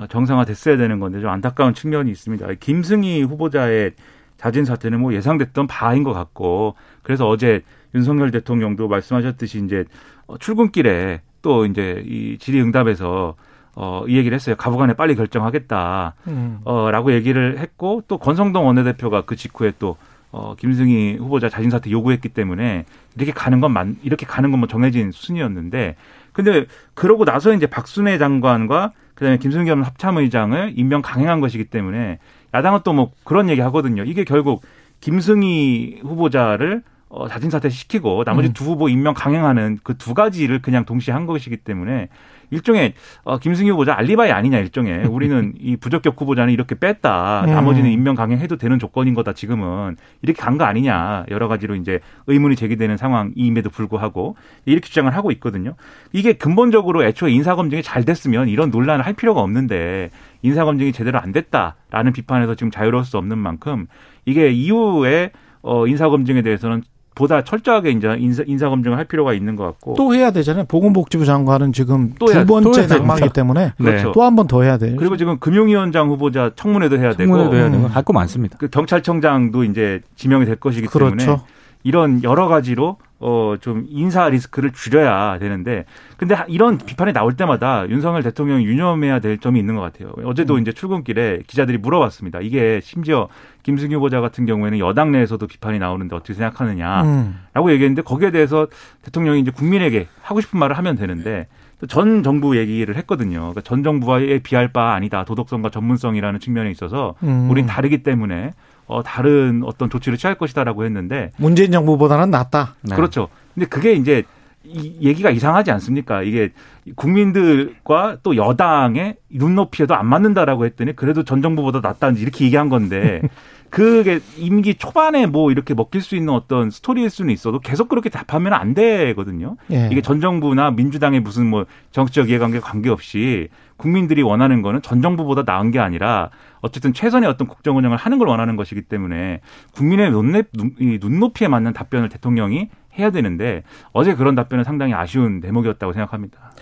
정상화됐어야 0.09 0.77
되는 0.77 0.99
건데 1.01 1.21
좀 1.21 1.31
안타까운 1.31 1.75
측면이 1.75 2.11
있습니다. 2.11 2.47
김승희 2.61 3.23
후보자의 3.23 3.93
자진 4.37 4.65
사퇴는 4.65 5.01
뭐 5.01 5.15
예상됐던 5.15 5.67
바인 5.67 6.03
것 6.03 6.13
같고 6.13 6.75
그래서 7.03 7.29
어제 7.29 7.63
윤석열 7.95 8.31
대통령도 8.31 8.89
말씀하셨듯이 8.89 9.63
이제 9.65 9.85
어, 10.27 10.37
출근길에 10.39 11.23
또 11.41 11.65
이제 11.67 12.03
이 12.07 12.37
질의응답에서 12.39 13.35
어, 13.77 14.05
이 14.09 14.17
얘기를 14.17 14.35
했어요. 14.35 14.57
가부간에 14.57 14.95
빨리 14.95 15.15
결정하겠다. 15.15 16.15
음. 16.29 16.59
어, 16.65 16.91
라고 16.91 17.13
얘기를 17.13 17.59
했고 17.59 18.03
또 18.09 18.19
권성동 18.19 18.67
원내대표가 18.67 19.23
그 19.23 19.37
직후에 19.37 19.73
또 19.79 19.97
어, 20.33 20.55
김승희 20.59 21.17
후보자 21.19 21.49
자진 21.49 21.71
사퇴 21.71 21.91
요구했기 21.91 22.31
때문에 22.31 22.85
이렇게 23.17 23.33
가는 23.33 23.61
건 23.61 23.73
만, 23.73 23.97
이렇게 24.03 24.27
가는 24.27 24.51
건 24.51 24.61
뭐 24.61 24.67
정해진 24.69 25.13
순이었는데 25.13 25.97
근데 26.33 26.67
그러고 26.95 27.25
나서 27.25 27.55
이제 27.55 27.67
박순애 27.67 28.19
장관과 28.19 28.93
그다음에 29.17 29.39
김승겸 29.39 29.83
합참의장을 29.83 30.75
임명 30.77 31.03
강행한 31.03 31.41
것이기 31.41 31.65
때문에 31.65 32.19
야당은 32.55 32.81
또 32.85 32.93
뭐 32.93 33.11
그런 33.25 33.49
얘기 33.51 33.61
하거든요. 33.63 34.05
이게 34.05 34.23
결국 34.25 34.63
김승희 35.01 36.01
후보자를 36.03 36.83
어, 37.09 37.29
자진 37.29 37.51
사퇴 37.51 37.69
시키고 37.69 38.25
나머지 38.25 38.49
음. 38.49 38.53
두 38.53 38.65
후보 38.65 38.89
임명 38.89 39.15
강행하는 39.15 39.79
그 39.83 39.95
두 39.97 40.15
가지를 40.15 40.61
그냥 40.63 40.85
동시에 40.85 41.13
한 41.15 41.27
것이기 41.27 41.57
때문에 41.59 42.09
일종의 42.51 42.95
어, 43.25 43.39
김승희 43.39 43.71
후보자 43.71 43.97
알리바이 43.97 44.31
아니냐 44.31 44.59
일종의 44.59 45.07
우리는 45.07 45.53
이 45.61 45.77
부적격 45.77 46.21
후보자는 46.21 46.53
이렇게 46.53 46.75
뺐다 46.75 47.45
음. 47.47 47.51
나머지는 47.51 47.91
임명 47.91 48.15
강행해도 48.15 48.57
되는 48.57 48.79
조건인 48.79 49.15
거다 49.15 49.33
지금은 49.33 49.97
이렇게 50.23 50.41
간 50.41 50.57
거 50.57 50.65
아니냐 50.65 51.27
여러 51.31 51.49
가지로 51.49 51.75
이제 51.77 52.01
의문이 52.27 52.57
제기되는 52.57 52.97
상황임에도 52.97 53.71
불구하고 53.71 54.37
이렇게 54.65 54.89
주장을 54.89 55.15
하고 55.15 55.31
있거든요. 55.33 55.75
이게 56.13 56.33
근본적으로 56.33 57.05
애초에 57.05 57.31
인사 57.31 57.55
검증이 57.55 57.83
잘 57.83 58.05
됐으면 58.05 58.49
이런 58.49 58.71
논란을 58.71 59.05
할 59.05 59.13
필요가 59.13 59.41
없는데 59.43 60.11
인사 60.43 60.65
검증이 60.65 60.93
제대로 60.93 61.19
안 61.19 61.33
됐다라는 61.33 62.13
비판에서 62.15 62.55
지금 62.55 62.71
자유로울 62.71 63.05
수 63.05 63.19
없는 63.19 63.37
만큼 63.39 63.87
이게 64.25 64.51
이후에 64.51 65.31
어, 65.63 65.87
인사 65.87 66.09
검증에 66.09 66.43
대해서는 66.43 66.83
보다 67.17 67.43
철저하게 67.43 67.91
이제 67.93 68.15
인사, 68.21 68.45
인사 68.47 68.69
검증을 68.69 68.97
할 68.97 69.07
필요가 69.07 69.33
있는 69.33 69.57
것 69.57 69.65
같고 69.65 69.95
또 69.97 70.15
해야 70.15 70.31
되잖아요. 70.31 70.67
보건복지부 70.67 71.25
장관은 71.25 71.73
지금 71.73 72.13
두 72.21 72.31
해야, 72.33 72.45
번째 72.45 72.87
낙마기 72.87 73.31
때문에 73.31 73.73
그렇죠. 73.79 74.13
또 74.13 74.23
한 74.23 74.37
번 74.37 74.47
더 74.47 74.63
해야 74.63 74.77
돼요. 74.77 74.97
그리고 74.99 75.17
지금 75.17 75.39
금융위원장 75.39 76.11
후보자 76.11 76.53
청문회도 76.55 76.99
해야 76.99 77.13
청문회도 77.15 77.51
되고 77.51 77.61
해야 77.63 77.71
되고 77.73 77.89
할 77.89 78.05
거 78.05 78.13
많습니다. 78.13 78.59
그 78.59 78.69
경찰청장도 78.69 79.65
이제 79.65 80.03
지명이 80.15 80.45
될 80.45 80.57
것이기 80.57 80.87
그렇죠. 80.89 81.17
때문에 81.17 81.39
이런 81.83 82.23
여러 82.23 82.49
가지로 82.49 82.99
어, 83.19 83.55
좀 83.61 83.87
인사 83.89 84.29
리스크를 84.29 84.73
줄여야 84.73 85.39
되는데, 85.39 85.87
근데 86.19 86.37
이런 86.49 86.77
비판이 86.79 87.13
나올 87.13 87.35
때마다 87.35 87.89
윤석열 87.89 88.23
대통령이 88.23 88.67
유념해야 88.67 89.21
될 89.21 89.39
점이 89.39 89.59
있는 89.59 89.75
것 89.75 89.81
같아요. 89.81 90.13
어제도 90.25 90.55
음. 90.55 90.61
이제 90.61 90.73
출근길에 90.73 91.41
기자들이 91.47 91.79
물어봤습니다. 91.79 92.41
이게 92.41 92.81
심지어 92.83 93.29
김승희 93.63 93.95
후보자 93.95 94.21
같은 94.21 94.45
경우에는 94.47 94.79
여당 94.79 95.13
내에서도 95.13 95.47
비판이 95.47 95.79
나오는데 95.79 96.15
어떻게 96.15 96.35
생각하느냐라고 96.35 97.09
음. 97.09 97.71
얘기했는데 97.71 98.03
거기에 98.03 98.31
대해서 98.31 98.69
대통령이 99.03 99.41
이제 99.41 99.51
국민에게 99.51 100.09
하고 100.21 100.41
싶은 100.41 100.59
말을 100.59 100.77
하면 100.77 100.97
되는데 100.97 101.47
전 101.89 102.23
정부 102.23 102.57
얘기를 102.57 102.97
했거든요. 102.97 103.39
그러니까 103.39 103.61
전 103.63 103.83
정부와의 103.83 104.41
비할 104.41 104.69
바 104.69 104.95
아니다. 104.95 105.25
도덕성과 105.25 105.71
전문성이라는 105.71 106.41
측면에 106.41 106.71
있어서 106.71 107.15
음. 107.23 107.51
우린 107.51 107.67
다르기 107.67 108.03
때문에 108.03 108.53
어, 108.87 109.03
다른 109.03 109.63
어떤 109.65 109.91
조치를 109.91 110.19
취할 110.19 110.37
것이다라고 110.37 110.85
했는데 110.85 111.33
문재인 111.37 111.73
정부보다는 111.73 112.31
낫다. 112.31 112.77
네. 112.83 112.95
그렇죠. 112.95 113.29
근데 113.55 113.67
그게 113.67 113.93
이제 113.93 114.23
이 114.65 114.97
얘기가 115.01 115.31
이상하지 115.31 115.71
않습니까? 115.71 116.23
이게 116.23 116.51
국민들과 116.97 118.17
또 118.23 118.37
여당의 118.37 119.17
눈높이에도 119.31 119.95
안 119.95 120.07
맞는다라고 120.07 120.67
했더니 120.67 120.95
그래도 120.95 121.23
전 121.23 121.41
정부보다 121.41 121.81
낫다 121.81 122.11
이렇게 122.11 122.45
얘기한 122.45 122.69
건데 122.69 123.23
그게 123.71 124.21
임기 124.37 124.75
초반에 124.75 125.27
뭐 125.27 125.51
이렇게 125.51 125.75
먹힐 125.75 126.01
수 126.01 126.17
있는 126.17 126.33
어떤 126.33 126.71
스토리일 126.71 127.11
수는 127.11 127.33
있어도 127.33 127.59
계속 127.59 127.89
그렇게 127.89 128.09
답하면 128.09 128.53
안 128.53 128.75
되거든요. 128.75 129.57
예. 129.71 129.89
이게 129.91 130.01
전 130.01 130.21
정부나 130.21 130.71
민주당의 130.71 131.21
무슨 131.21 131.47
뭐 131.47 131.67
정치적 131.93 132.31
이해관계 132.31 132.61
관계없이 132.61 133.49
국민들이 133.77 134.23
원하는 134.23 134.63
거는 134.63 134.83
전 134.83 135.03
정부보다 135.03 135.43
나은 135.45 135.71
게 135.71 135.79
아니라 135.79 136.31
어쨌든 136.61 136.93
최선의 136.95 137.29
어떤 137.29 137.47
국정 137.47 137.77
운영을 137.77 137.97
하는 137.97 138.19
걸 138.19 138.29
원하는 138.29 138.57
것이기 138.57 138.83
때문에 138.83 139.41
국민의 139.73 140.11
눈높 140.11 141.43
이에 141.43 141.49
맞는 141.49 141.73
답변을 141.75 142.09
대통령이 142.09 142.71
해야 142.99 143.11
되는데 143.11 143.63
어제 143.93 144.15
그런 144.15 144.35
답변은 144.35 144.65
상당히 144.65 144.95
아쉬운 144.95 145.41
대목이었다고 145.41 145.93
생각합니다. 145.93 146.53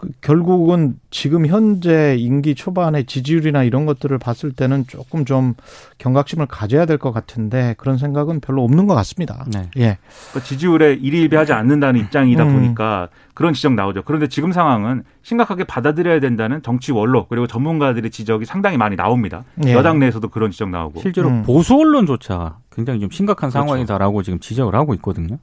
그 0.00 0.08
결국은 0.22 0.94
지금 1.10 1.46
현재 1.46 2.16
임기 2.18 2.54
초반의 2.54 3.04
지지율이나 3.04 3.64
이런 3.64 3.84
것들을 3.84 4.16
봤을 4.16 4.50
때는 4.50 4.86
조금 4.86 5.26
좀 5.26 5.52
경각심을 5.98 6.46
가져야 6.46 6.86
될 6.86 6.96
것 6.96 7.12
같은데 7.12 7.74
그런 7.76 7.98
생각은 7.98 8.40
별로 8.40 8.64
없는 8.64 8.86
것 8.86 8.94
같습니다. 8.94 9.44
네. 9.52 9.68
예. 9.76 9.98
그 10.32 10.42
지지율에 10.42 10.94
일일비하지 10.94 11.52
않는다는 11.52 12.00
입장이다 12.00 12.44
음. 12.44 12.52
보니까 12.54 13.08
그런 13.34 13.52
지적 13.52 13.74
나오죠. 13.74 14.02
그런데 14.04 14.26
지금 14.26 14.52
상황은 14.52 15.02
심각하게 15.22 15.64
받아들여야 15.64 16.20
된다는 16.20 16.62
정치 16.62 16.92
원로 16.92 17.26
그리고 17.26 17.46
전문가들의 17.46 18.10
지적이 18.10 18.46
상당히 18.46 18.78
많이 18.78 18.96
나옵니다. 18.96 19.44
예. 19.66 19.74
여당 19.74 19.98
내에서도 19.98 20.26
그런 20.28 20.50
지적 20.50 20.70
나오고 20.70 21.00
실제로 21.02 21.28
음. 21.28 21.42
보수 21.42 21.74
언론조차 21.74 22.56
굉장히 22.74 23.00
좀 23.00 23.10
심각한 23.10 23.50
그렇죠. 23.50 23.66
상황이다라고 23.66 24.22
지금 24.22 24.38
지적을 24.40 24.74
하고 24.74 24.94
있거든요. 24.94 25.36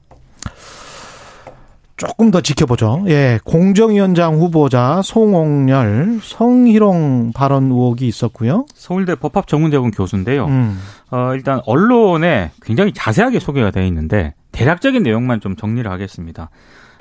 조금 1.98 2.30
더 2.30 2.40
지켜보죠. 2.40 3.04
예, 3.08 3.38
공정위원장 3.44 4.36
후보자 4.36 5.02
송옥렬 5.02 6.20
성희롱 6.22 7.32
발언 7.34 7.64
의혹이 7.64 8.06
있었고요. 8.06 8.66
서울대 8.74 9.14
법학전문대학원 9.16 9.90
교수인데요. 9.90 10.46
음. 10.46 10.78
어, 11.10 11.32
일단 11.34 11.60
언론에 11.66 12.52
굉장히 12.62 12.92
자세하게 12.92 13.40
소개가 13.40 13.70
되어 13.72 13.84
있는데 13.86 14.34
대략적인 14.52 15.02
내용만 15.02 15.40
좀 15.40 15.56
정리를 15.56 15.90
하겠습니다. 15.90 16.50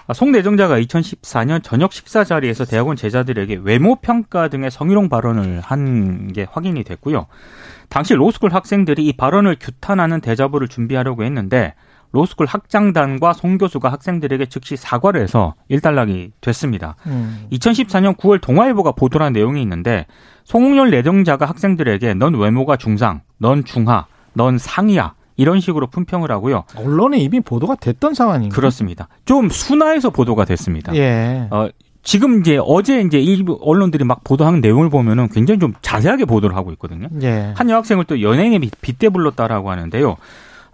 아, 0.08 0.14
송 0.14 0.32
내정자가 0.32 0.80
2014년 0.80 1.62
저녁 1.62 1.92
식사 1.94 2.24
자리에서 2.24 2.66
대학원 2.66 2.96
제자들에게 2.96 3.60
외모 3.64 3.96
평가 3.98 4.48
등의 4.48 4.72
성희롱 4.72 5.10
발언을 5.10 5.62
한 5.62 6.32
게 6.34 6.48
확인이 6.50 6.84
됐고요. 6.84 7.28
당시 7.90 8.14
로스쿨 8.16 8.54
학생들이 8.54 9.06
이 9.06 9.14
발언을 9.14 9.58
규탄하는 9.60 10.22
대자보를 10.22 10.68
준비하려고 10.68 11.24
했는데 11.24 11.74
로스쿨 12.12 12.46
학장단과 12.46 13.34
송 13.34 13.58
교수가 13.58 13.92
학생들에게 13.92 14.46
즉시 14.48 14.76
사과를 14.76 15.22
해서 15.22 15.56
일단락이 15.68 16.32
됐습니다. 16.42 16.96
음. 17.06 17.48
2014년 17.52 18.18
9월 18.18 18.42
동아일보가 18.42 18.94
보도한 18.94 19.34
내용이 19.34 19.62
있는데 19.62 20.06
송웅열 20.46 20.92
내정자가 20.92 21.46
학생들에게 21.46 22.14
넌 22.16 22.36
외모가 22.36 22.78
중상, 22.78 23.22
넌 23.38 23.66
중하, 23.66 24.06
넌 24.34 24.58
상이야. 24.58 25.16
이런 25.40 25.60
식으로 25.60 25.88
품평을 25.88 26.32
하고요. 26.32 26.64
언론에 26.76 27.20
이미 27.20 27.40
보도가 27.42 27.76
됐던 27.76 28.16
상황인가요? 28.16 28.56
그렇습니다. 28.56 29.08
좀 29.26 29.50
순화해서 29.50 30.10
보도가 30.10 30.46
됐습니다. 30.46 30.96
예. 30.96 31.48
어, 31.52 31.68
지금 32.02 32.40
이제 32.40 32.58
어제 32.60 33.02
이제 33.02 33.20
일부 33.20 33.60
언론들이 33.62 34.04
막 34.04 34.24
보도한 34.24 34.62
내용을 34.62 34.90
보면은 34.90 35.28
굉장히 35.28 35.60
좀 35.60 35.74
자세하게 35.82 36.26
보도를 36.26 36.56
하고 36.56 36.72
있거든요. 36.72 37.10
예. 37.22 37.54
한 37.56 37.70
여학생을 37.70 38.06
또 38.06 38.22
연예인에 38.22 38.60
빗대 38.82 39.10
불렀다라고 39.10 39.70
하는데요. 39.70 40.16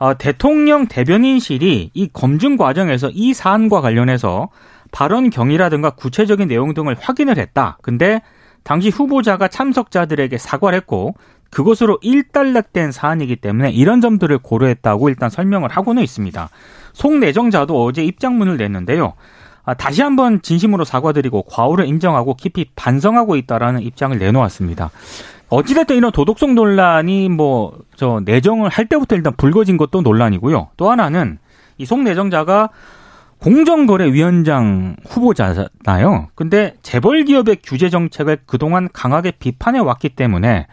어, 0.04 0.18
대통령 0.18 0.88
대변인실이 0.88 1.92
이 1.94 2.10
검증 2.12 2.58
과정에서 2.58 3.10
이 3.14 3.34
사안과 3.34 3.80
관련해서 3.80 4.50
발언 4.92 5.30
경위라든가 5.30 5.92
구체적인 5.92 6.50
내용 6.50 6.74
등을 6.74 6.98
확인을 7.00 7.38
했다. 7.38 7.78
근데 7.82 8.22
당시 8.64 8.90
후보자가 8.90 9.48
참석자들에게 9.48 10.38
사과를 10.38 10.76
했고 10.80 11.16
그것으로 11.52 12.00
일단락된 12.02 12.92
사안이기 12.92 13.38
때문에 13.38 13.72
이런 13.72 14.02
점들을 14.02 14.40
고려했다고 14.40 15.08
일단 15.08 15.30
설명을 15.30 15.70
하고는 15.70 16.04
있습니다. 16.04 16.50
송 16.92 17.22
내정자도 17.22 17.82
어제 17.86 18.04
입장문을 18.04 18.58
냈는데요. 18.58 19.14
아, 19.64 19.74
다시 19.74 20.02
한번 20.02 20.42
진심으로 20.42 20.84
사과드리고 20.84 21.44
과오를 21.44 21.88
인정하고 21.88 22.34
깊이 22.34 22.66
반성하고 22.76 23.38
있다라는 23.38 23.82
입장을 23.82 24.18
내놓았습니다. 24.20 24.92
어찌됐든 25.56 25.96
이런 25.96 26.12
도덕성 26.12 26.56
논란이 26.56 27.30
뭐 27.30 27.74
저 27.96 28.22
내정을 28.26 28.70
할 28.70 28.88
때부터 28.88 29.16
일단 29.16 29.34
불거진 29.36 29.78
것도 29.78 30.02
논란이고요. 30.02 30.70
또 30.78 30.90
하나는 30.92 31.38
이 31.78 31.86
송 31.86 32.04
내정자가 32.04 32.70
공정거래위원장 33.40 34.96
후보자잖아요. 35.08 36.28
근데 36.36 36.76
재벌 36.82 37.24
기업의 37.26 37.58
규제 37.64 37.90
정책을 37.90 38.40
그동안 38.46 38.88
강하게 38.94 39.32
비판해 39.32 39.80
왔기 39.80 40.10
때문에 40.10 40.68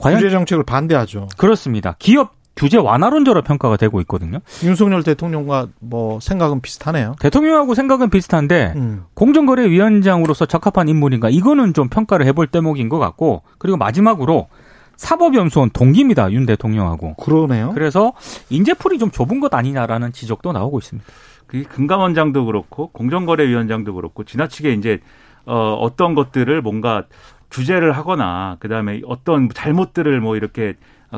과연 0.00 0.18
규제 0.18 0.30
정책을 0.30 0.64
반대하죠. 0.64 1.28
그렇습니다. 1.36 1.94
기업 1.98 2.34
규제 2.56 2.78
완화론자로 2.78 3.42
평가가 3.42 3.76
되고 3.76 4.00
있거든요. 4.00 4.38
윤석열 4.64 5.02
대통령과 5.02 5.68
뭐 5.78 6.18
생각은 6.20 6.62
비슷하네요. 6.62 7.14
대통령하고 7.20 7.74
생각은 7.74 8.08
비슷한데 8.08 8.72
음. 8.76 9.04
공정거래위원장으로서 9.14 10.46
적합한 10.46 10.88
인물인가 10.88 11.28
이거는 11.28 11.74
좀 11.74 11.88
평가를 11.88 12.26
해볼 12.26 12.46
대목인 12.46 12.88
것 12.88 12.98
같고 12.98 13.42
그리고 13.58 13.76
마지막으로 13.76 14.48
사법연수원 14.96 15.70
동기입니다 15.70 16.32
윤 16.32 16.46
대통령하고. 16.46 17.16
그러네요. 17.16 17.72
그래서 17.74 18.14
인재풀이 18.48 18.98
좀 18.98 19.10
좁은 19.10 19.40
것 19.40 19.54
아니냐라는 19.54 20.12
지적도 20.12 20.52
나오고 20.52 20.78
있습니다. 20.78 21.06
그 21.46 21.62
금감원장도 21.64 22.46
그렇고 22.46 22.88
공정거래위원장도 22.88 23.94
그렇고 23.94 24.24
지나치게 24.24 24.72
이제 24.72 25.00
어 25.44 25.74
어떤 25.74 26.14
것들을 26.14 26.62
뭔가 26.62 27.04
규제를 27.50 27.92
하거나 27.92 28.56
그다음에 28.58 29.02
어떤 29.06 29.50
잘못들을 29.50 30.20
뭐 30.20 30.36
이렇게 30.36 30.70
어, 30.70 30.74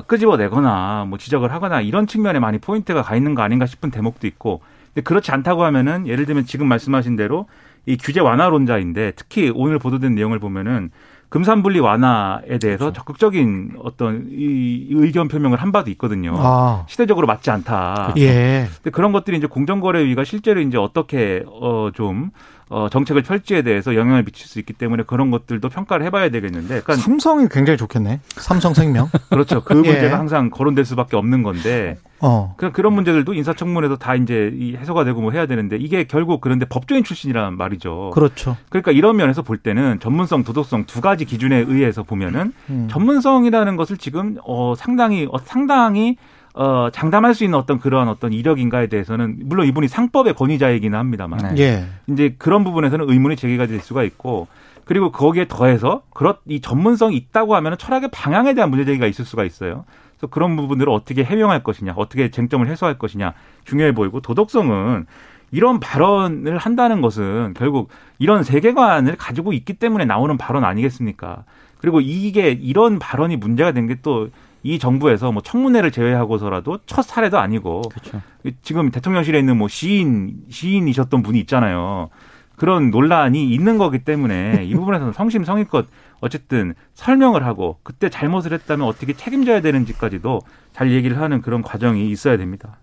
끄집어내거나 0.07 1.07
뭐 1.09 1.18
지적을 1.18 1.52
하거나 1.52 1.80
이런 1.80 2.07
측면에 2.07 2.38
많이 2.38 2.59
포인트가 2.59 3.02
가 3.02 3.16
있는 3.16 3.35
거 3.35 3.42
아닌가 3.42 3.66
싶은 3.66 3.90
대목도 3.90 4.26
있고 4.26 4.61
근데 4.95 5.02
그렇지 5.02 5.30
않다고 5.33 5.64
하면은 5.64 6.07
예를 6.07 6.26
들면 6.26 6.47
지금 6.47 6.68
말씀하신 6.68 7.16
대로 7.16 7.47
이 7.87 7.97
규제 7.97 8.21
완화론자인데 8.21 9.12
특히 9.16 9.50
오늘 9.54 9.78
보도된 9.78 10.14
내용을 10.14 10.38
보면은 10.38 10.90
금산분리 11.31 11.81
완화에 11.81 12.59
대해서 12.59 12.85
그렇죠. 12.85 12.92
적극적인 12.92 13.77
어떤 13.83 14.29
이 14.31 14.88
의견 14.90 15.29
표명을 15.29 15.61
한 15.61 15.72
바도 15.72 15.90
있거든요. 15.92 16.35
아. 16.38 16.85
시대적으로 16.88 17.27
맞지 17.27 17.51
않다. 17.51 18.14
예. 18.16 18.66
근데 18.77 18.90
그런 18.90 19.12
것들이 19.12 19.37
이제 19.37 19.46
공정거래위가 19.46 20.24
실제로 20.24 20.61
이제 20.61 20.79
어떻게 20.79 21.44
어좀 21.46 22.31
어, 22.70 22.88
정책을 22.90 23.22
펼지에 23.22 23.62
대해서 23.62 23.94
영향을 23.94 24.24
미칠 24.24 24.46
수 24.46 24.59
있기 24.59 24.74
때문에 24.74 25.04
그런 25.07 25.31
것들도 25.31 25.68
평가를 25.68 26.04
해봐야 26.07 26.28
되겠는데. 26.31 26.83
그러니까 26.83 26.96
삼성이 26.96 27.48
굉장히 27.50 27.76
좋겠네. 27.76 28.20
삼성생명. 28.37 29.09
그렇죠. 29.31 29.62
그 29.64 29.83
예. 29.85 29.92
문제가 29.92 30.18
항상 30.18 30.50
거론될 30.50 30.85
수밖에 30.85 31.16
없는 31.16 31.42
건데. 31.42 31.96
어. 32.20 32.54
그냥 32.57 32.72
그런 32.72 32.94
문제들도 32.94 33.33
인사청문회도 33.33 33.96
다 33.96 34.14
이제 34.16 34.52
이 34.54 34.76
해소가 34.76 35.04
되고 35.04 35.20
뭐 35.20 35.31
해야 35.31 35.46
되는데 35.46 35.76
이게 35.76 36.04
결국 36.04 36.40
그런데 36.40 36.66
법조인 36.66 37.04
출신이란 37.04 37.57
말이죠. 37.57 38.11
그렇죠. 38.12 38.57
그러니까 38.70 38.90
이런 38.90 39.16
면에서 39.16 39.42
볼 39.42 39.57
때는 39.57 40.00
전문성, 40.00 40.42
도덕성 40.42 40.87
두 40.87 41.00
가지 41.00 41.24
기준에 41.24 41.59
의해서 41.59 42.02
보면은 42.02 42.52
음. 42.70 42.88
전문성이라는 42.90 43.76
것을 43.76 43.98
지금 43.98 44.37
어 44.44 44.74
상당히 44.76 45.28
어 45.31 45.38
상당히 45.38 46.16
어, 46.59 46.90
장담할 46.90 47.35
수 47.35 47.44
있는 47.44 47.57
어떤 47.57 47.79
그런 47.79 48.09
어떤 48.09 48.33
이력인가에 48.33 48.88
대해서는 48.88 49.37
물론 49.44 49.68
이분이 49.68 49.87
상법의 49.87 50.35
권위자이기는 50.35 50.99
합니다만 50.99 51.55
네. 51.55 51.62
예. 51.62 51.87
이제 52.12 52.35
그런 52.37 52.64
부분에서는 52.64 53.09
의문이 53.09 53.37
제기가 53.37 53.66
될 53.66 53.79
수가 53.79 54.03
있고 54.03 54.49
그리고 54.85 55.12
거기에 55.12 55.47
더해서 55.47 56.03
그런 56.12 56.35
이 56.49 56.61
전문성이 56.61 57.16
있다고 57.16 57.55
하면 57.55 57.79
철학의 57.79 58.11
방향에 58.11 58.55
대한 58.55 58.71
문제 58.71 58.85
제기가 58.85 59.07
있을 59.07 59.25
수가 59.25 59.44
있어요. 59.44 59.85
그래서 60.16 60.27
그런 60.33 60.57
부분들을 60.57 60.92
어떻게 60.92 61.23
해명할 61.23 61.62
것이냐, 61.62 61.92
어떻게 61.94 62.33
쟁점을 62.33 62.66
해소할 62.66 62.99
것이냐 62.99 63.35
중요해 63.64 63.94
보이고 63.94 64.21
도덕성은 64.21 65.07
이런 65.53 65.79
발언을 65.79 66.59
한다는 66.59 67.01
것은 67.03 67.55
결국 67.57 67.90
이런 68.18 68.42
세계관을 68.42 69.14
가지고 69.16 69.53
있기 69.53 69.75
때문에 69.75 70.07
나오는 70.07 70.37
발언 70.37 70.64
아니겠습니까? 70.64 71.44
그리고 71.79 72.01
이게 72.01 72.51
이런 72.51 72.99
발언이 72.99 73.37
문제가 73.37 73.71
된 73.71 73.87
게 73.87 73.94
또 74.03 74.29
이 74.68 74.78
정부에서 74.78 75.33
뭐 75.33 75.42
청문회를 75.42 75.90
제외하고서라도 75.90 76.78
첫 76.85 77.02
사례도 77.02 77.38
아니고 77.38 77.81
그렇죠. 77.83 78.20
지금 78.61 78.90
대통령실에 78.90 79.38
있는 79.38 79.57
뭐 79.57 79.66
시인 79.66 80.42
시인이셨던 80.50 81.22
분이 81.22 81.40
있잖아요. 81.40 82.11
그런 82.57 82.90
논란이 82.90 83.50
있는 83.50 83.78
거기 83.78 84.00
때문에 84.00 84.64
이 84.64 84.74
부분에서는 84.74 85.14
성심성의껏 85.14 85.87
어쨌든 86.20 86.74
설명을 86.94 87.46
하고 87.46 87.78
그때 87.83 88.11
잘못을 88.11 88.52
했다면 88.52 88.87
어떻게 88.87 89.14
책임져야 89.14 89.62
되는지까지도 89.62 90.40
잘 90.74 90.92
얘기를 90.92 91.18
하는 91.18 91.40
그런 91.40 91.62
과정이 91.62 92.11
있어야 92.11 92.37
됩니다. 92.37 92.76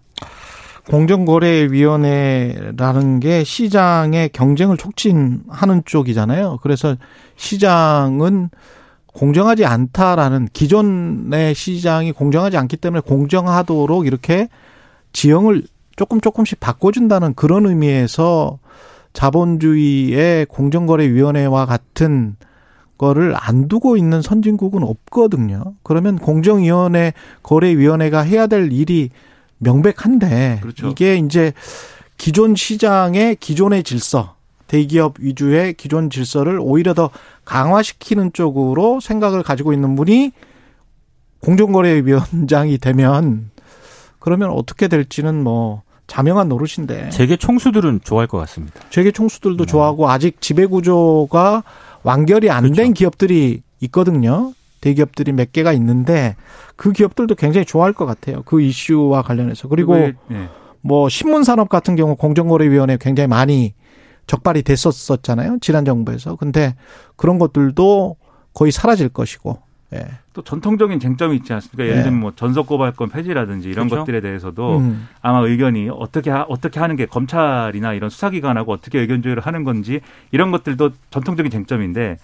공정거래위원회라는 0.89 3.19
게 3.19 3.43
시장의 3.43 4.29
경쟁을 4.29 4.77
촉진하는 4.77 5.83
쪽이잖아요. 5.85 6.57
그래서 6.63 6.95
시장은 7.35 8.49
공정하지 9.15 9.63
않다라는 9.65 10.49
기존의 10.51 11.55
시장이 11.55 12.11
공정하지 12.11 12.57
않기 12.57 12.75
때문에 12.77 12.99
공정하도록 12.99 14.05
이렇게 14.05 14.49
지형을 15.13 15.63
조금 15.95 16.19
조금씩 16.19 16.59
바꿔준다는 16.59 17.33
그런 17.33 17.65
의미에서 17.65 18.59
자본주의의 19.13 20.45
공정거래위원회와 20.47 21.65
같은 21.65 22.35
거를 22.97 23.33
안 23.37 23.69
두고 23.69 23.95
있는 23.95 24.21
선진국은 24.21 24.83
없거든요. 24.83 25.63
그러면 25.83 26.17
공정위원회 26.17 27.13
거래위원회가 27.41 28.19
해야 28.21 28.47
될 28.47 28.73
일이 28.73 29.11
명백한데 29.59 30.59
그렇죠. 30.61 30.89
이게 30.89 31.15
이제 31.15 31.53
기존 32.17 32.55
시장의 32.55 33.37
기존의 33.37 33.83
질서 33.83 34.34
대기업 34.67 35.15
위주의 35.19 35.73
기존 35.73 36.09
질서를 36.09 36.59
오히려 36.59 36.93
더 36.93 37.09
강화시키는 37.45 38.33
쪽으로 38.33 38.99
생각을 38.99 39.43
가지고 39.43 39.73
있는 39.73 39.95
분이 39.95 40.31
공정거래위원장이 41.41 42.77
되면 42.79 43.51
그러면 44.19 44.49
어떻게 44.49 44.87
될지는 44.87 45.43
뭐 45.43 45.83
자명한 46.07 46.49
노릇인데. 46.49 47.09
재계 47.09 47.35
총수들은 47.35 48.01
좋아할 48.03 48.27
것 48.27 48.37
같습니다. 48.39 48.79
재계 48.89 49.11
총수들도 49.11 49.65
네. 49.65 49.71
좋아하고 49.71 50.09
아직 50.09 50.41
지배 50.41 50.65
구조가 50.65 51.63
완결이 52.03 52.49
안된 52.49 52.73
그렇죠. 52.73 52.93
기업들이 52.93 53.61
있거든요. 53.81 54.53
대기업들이 54.81 55.31
몇 55.31 55.51
개가 55.51 55.73
있는데 55.73 56.35
그 56.75 56.91
기업들도 56.91 57.35
굉장히 57.35 57.65
좋아할 57.65 57.93
것 57.93 58.05
같아요. 58.05 58.43
그 58.43 58.61
이슈와 58.61 59.23
관련해서. 59.23 59.67
그리고 59.67 59.95
네. 59.95 60.13
뭐 60.81 61.09
신문 61.09 61.43
산업 61.43 61.69
같은 61.69 61.95
경우 61.95 62.15
공정거래위원회 62.15 62.97
굉장히 63.01 63.27
많이 63.27 63.73
적발이 64.27 64.63
됐었었잖아요. 64.63 65.57
지난 65.61 65.85
정부에서. 65.85 66.35
근데 66.35 66.75
그런 67.15 67.39
것들도 67.39 68.17
거의 68.53 68.71
사라질 68.71 69.09
것이고. 69.09 69.59
예. 69.93 70.07
또 70.33 70.43
전통적인 70.43 70.99
쟁점이 70.99 71.35
있지 71.37 71.53
않습니까? 71.53 71.83
예를 71.83 71.99
예. 71.99 72.03
들면 72.03 72.19
뭐 72.19 72.33
전속 72.35 72.67
고발권 72.67 73.09
폐지라든지 73.09 73.69
이런 73.69 73.87
그렇죠? 73.87 74.01
것들에 74.01 74.19
대해서도 74.19 74.79
음. 74.79 75.07
아마 75.21 75.39
의견이 75.39 75.89
어떻게 75.89 76.31
하, 76.31 76.41
어떻게 76.41 76.79
하는 76.79 76.95
게 76.95 77.05
검찰이나 77.05 77.93
이런 77.93 78.09
수사기관하고 78.09 78.71
어떻게 78.73 78.99
의견 78.99 79.21
조율을 79.21 79.45
하는 79.45 79.63
건지 79.63 80.01
이런 80.31 80.51
것들도 80.51 80.91
전통적인 81.11 81.51
쟁점인데 81.51 82.17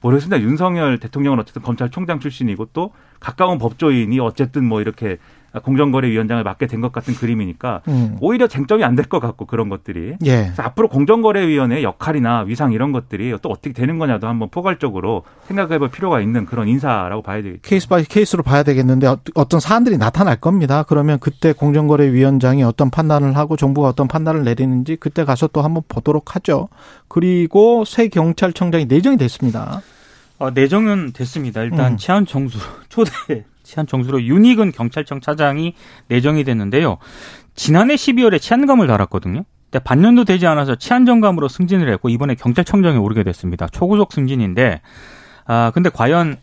모르겠습니다. 0.00 0.40
윤석열 0.40 0.98
대통령은 0.98 1.38
어쨌든 1.38 1.62
검찰총장 1.62 2.18
출신이고 2.18 2.68
또 2.72 2.92
가까운 3.20 3.58
법조인이 3.58 4.18
어쨌든 4.20 4.64
뭐 4.64 4.80
이렇게 4.80 5.18
공정거래위원장을 5.60 6.42
맡게 6.44 6.66
된 6.66 6.80
것 6.82 6.92
같은 6.92 7.14
그림이니까 7.14 7.82
음. 7.88 8.16
오히려 8.20 8.46
쟁점이 8.48 8.82
안 8.84 8.96
될 8.96 9.08
것 9.08 9.20
같고 9.20 9.46
그런 9.46 9.68
것들이 9.68 10.14
예. 10.26 10.52
앞으로 10.56 10.88
공정거래위원회의 10.88 11.82
역할이나 11.84 12.40
위상 12.46 12.72
이런 12.72 12.92
것들이 12.92 13.36
또 13.42 13.50
어떻게 13.50 13.72
되는 13.72 13.98
거냐도 13.98 14.26
한번 14.28 14.48
포괄적으로 14.50 15.24
생각해볼 15.48 15.90
필요가 15.90 16.20
있는 16.20 16.46
그런 16.46 16.68
인사라고 16.68 17.22
봐야 17.22 17.42
되겠죠. 17.42 17.60
case 17.62 17.88
by 17.88 18.04
case로 18.04 18.42
봐야 18.42 18.62
되겠는데 18.62 19.06
어, 19.06 19.18
어떤 19.34 19.60
사안들이 19.60 19.98
나타날 19.98 20.36
겁니다. 20.36 20.84
그러면 20.88 21.18
그때 21.20 21.52
공정거래위원장이 21.52 22.62
어떤 22.62 22.90
판단을 22.90 23.36
하고 23.36 23.56
정부가 23.56 23.88
어떤 23.88 24.08
판단을 24.08 24.44
내리는지 24.44 24.96
그때 24.96 25.24
가서 25.24 25.46
또 25.48 25.62
한번 25.62 25.82
보도록 25.88 26.34
하죠. 26.36 26.68
그리고 27.08 27.84
새 27.84 28.08
경찰청장이 28.08 28.86
내정이 28.86 29.16
됐습니다. 29.18 29.82
어, 30.38 30.50
내정은 30.50 31.12
됐습니다. 31.12 31.62
일단 31.62 31.92
음. 31.92 31.96
치안 31.96 32.26
정수 32.26 32.58
초대 32.88 33.44
치안 33.62 33.86
정수로 33.86 34.22
윤희근 34.22 34.72
경찰청 34.72 35.20
차장이 35.20 35.74
내정이 36.08 36.44
됐는데요. 36.44 36.98
지난해 37.54 37.94
12월에 37.94 38.40
치안감을 38.40 38.86
달았거든요. 38.86 39.44
근데 39.70 39.84
반년도 39.84 40.24
되지 40.24 40.46
않아서 40.46 40.76
치안정감으로 40.76 41.48
승진을 41.48 41.90
했고 41.92 42.10
이번에 42.10 42.34
경찰청장에 42.34 42.98
오르게 42.98 43.22
됐습니다. 43.22 43.66
초고속 43.68 44.12
승진인데 44.12 44.82
아 45.46 45.70
근데 45.72 45.88
과연 45.88 46.36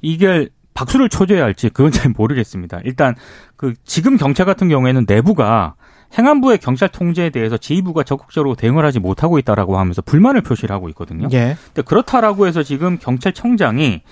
이게 0.00 0.48
박수를 0.72 1.08
쳐줘야 1.10 1.44
할지 1.44 1.68
그건 1.68 1.92
잘 1.92 2.12
모르겠습니다. 2.16 2.80
일단 2.84 3.14
그 3.56 3.74
지금 3.84 4.16
경찰 4.16 4.46
같은 4.46 4.68
경우에는 4.68 5.04
내부가 5.06 5.74
행안부의 6.16 6.58
경찰 6.58 6.88
통제에 6.88 7.30
대해서 7.30 7.56
지휘부가 7.56 8.02
적극적으로 8.02 8.54
대응을 8.54 8.84
하지 8.84 8.98
못하고 8.98 9.38
있다라고 9.38 9.78
하면서 9.78 10.02
불만을 10.02 10.40
표시를 10.40 10.74
하고 10.74 10.88
있거든요. 10.88 11.28
예. 11.32 11.56
근데 11.66 11.82
그렇다라고 11.82 12.46
해서 12.46 12.62
지금 12.62 12.98
경찰청장이 12.98 14.02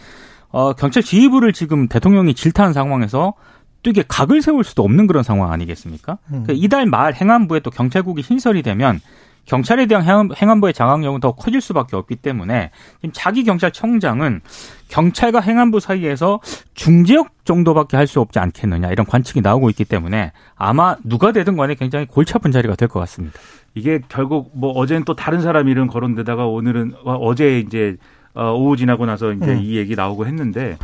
어 0.51 0.73
경찰 0.73 1.03
지휘부를 1.03 1.53
지금 1.53 1.89
대통령이 1.89 2.35
질타한 2.35 2.73
상황에서 2.73 3.35
또 3.83 3.91
이게 3.91 4.03
각을 4.07 4.43
세울 4.43 4.65
수도 4.65 4.83
없는 4.83 5.07
그런 5.07 5.23
상황 5.23 5.53
아니겠습니까? 5.53 6.19
음. 6.29 6.45
그러니까 6.45 6.53
이달 6.57 6.87
말 6.87 7.15
행안부에 7.15 7.61
또 7.61 7.71
경찰국이 7.71 8.23
신설이 8.23 8.63
되면 8.63 9.01
경찰에 9.45 9.87
대한 9.87 10.05
행안, 10.05 10.61
부의 10.61 10.75
장악력은 10.75 11.21
더 11.21 11.33
커질 11.33 11.63
수밖에 11.63 11.97
없기 11.97 12.17
때문에 12.17 12.71
지금 13.01 13.11
자기 13.15 13.45
경찰청장은 13.45 14.43
경찰과 14.89 15.41
행안부 15.41 15.81
사이에서 15.81 16.41
중재역 16.75 17.29
정도밖에 17.47 17.97
할 17.97 18.07
수 18.07 18.21
없지 18.21 18.39
않겠느냐 18.39 18.91
이런 18.91 19.07
관측이 19.07 19.41
나오고 19.41 19.71
있기 19.71 19.85
때문에 19.87 20.33
아마 20.55 20.97
누가 21.05 21.33
되든 21.33 21.57
간에 21.57 21.75
굉장히 21.77 22.05
골치 22.07 22.35
아픈 22.35 22.53
자리가 22.53 22.75
될 22.77 22.89
것 22.89 23.01
같습니다. 23.01 23.39
이게 23.75 24.01
결국 24.09 24.51
뭐 24.55 24.73
어제는 24.73 25.05
또 25.05 25.15
다른 25.15 25.41
사람 25.41 25.69
이름 25.69 25.87
거론되다가 25.87 26.47
오늘은 26.47 26.95
어제 27.05 27.61
이제 27.61 27.97
어, 27.97 28.18
오후 28.45 28.77
지나고 28.77 29.07
나서 29.07 29.33
이제 29.33 29.53
음. 29.53 29.61
이 29.63 29.77
얘기 29.77 29.95
나오고 29.95 30.27
했는데 30.27 30.77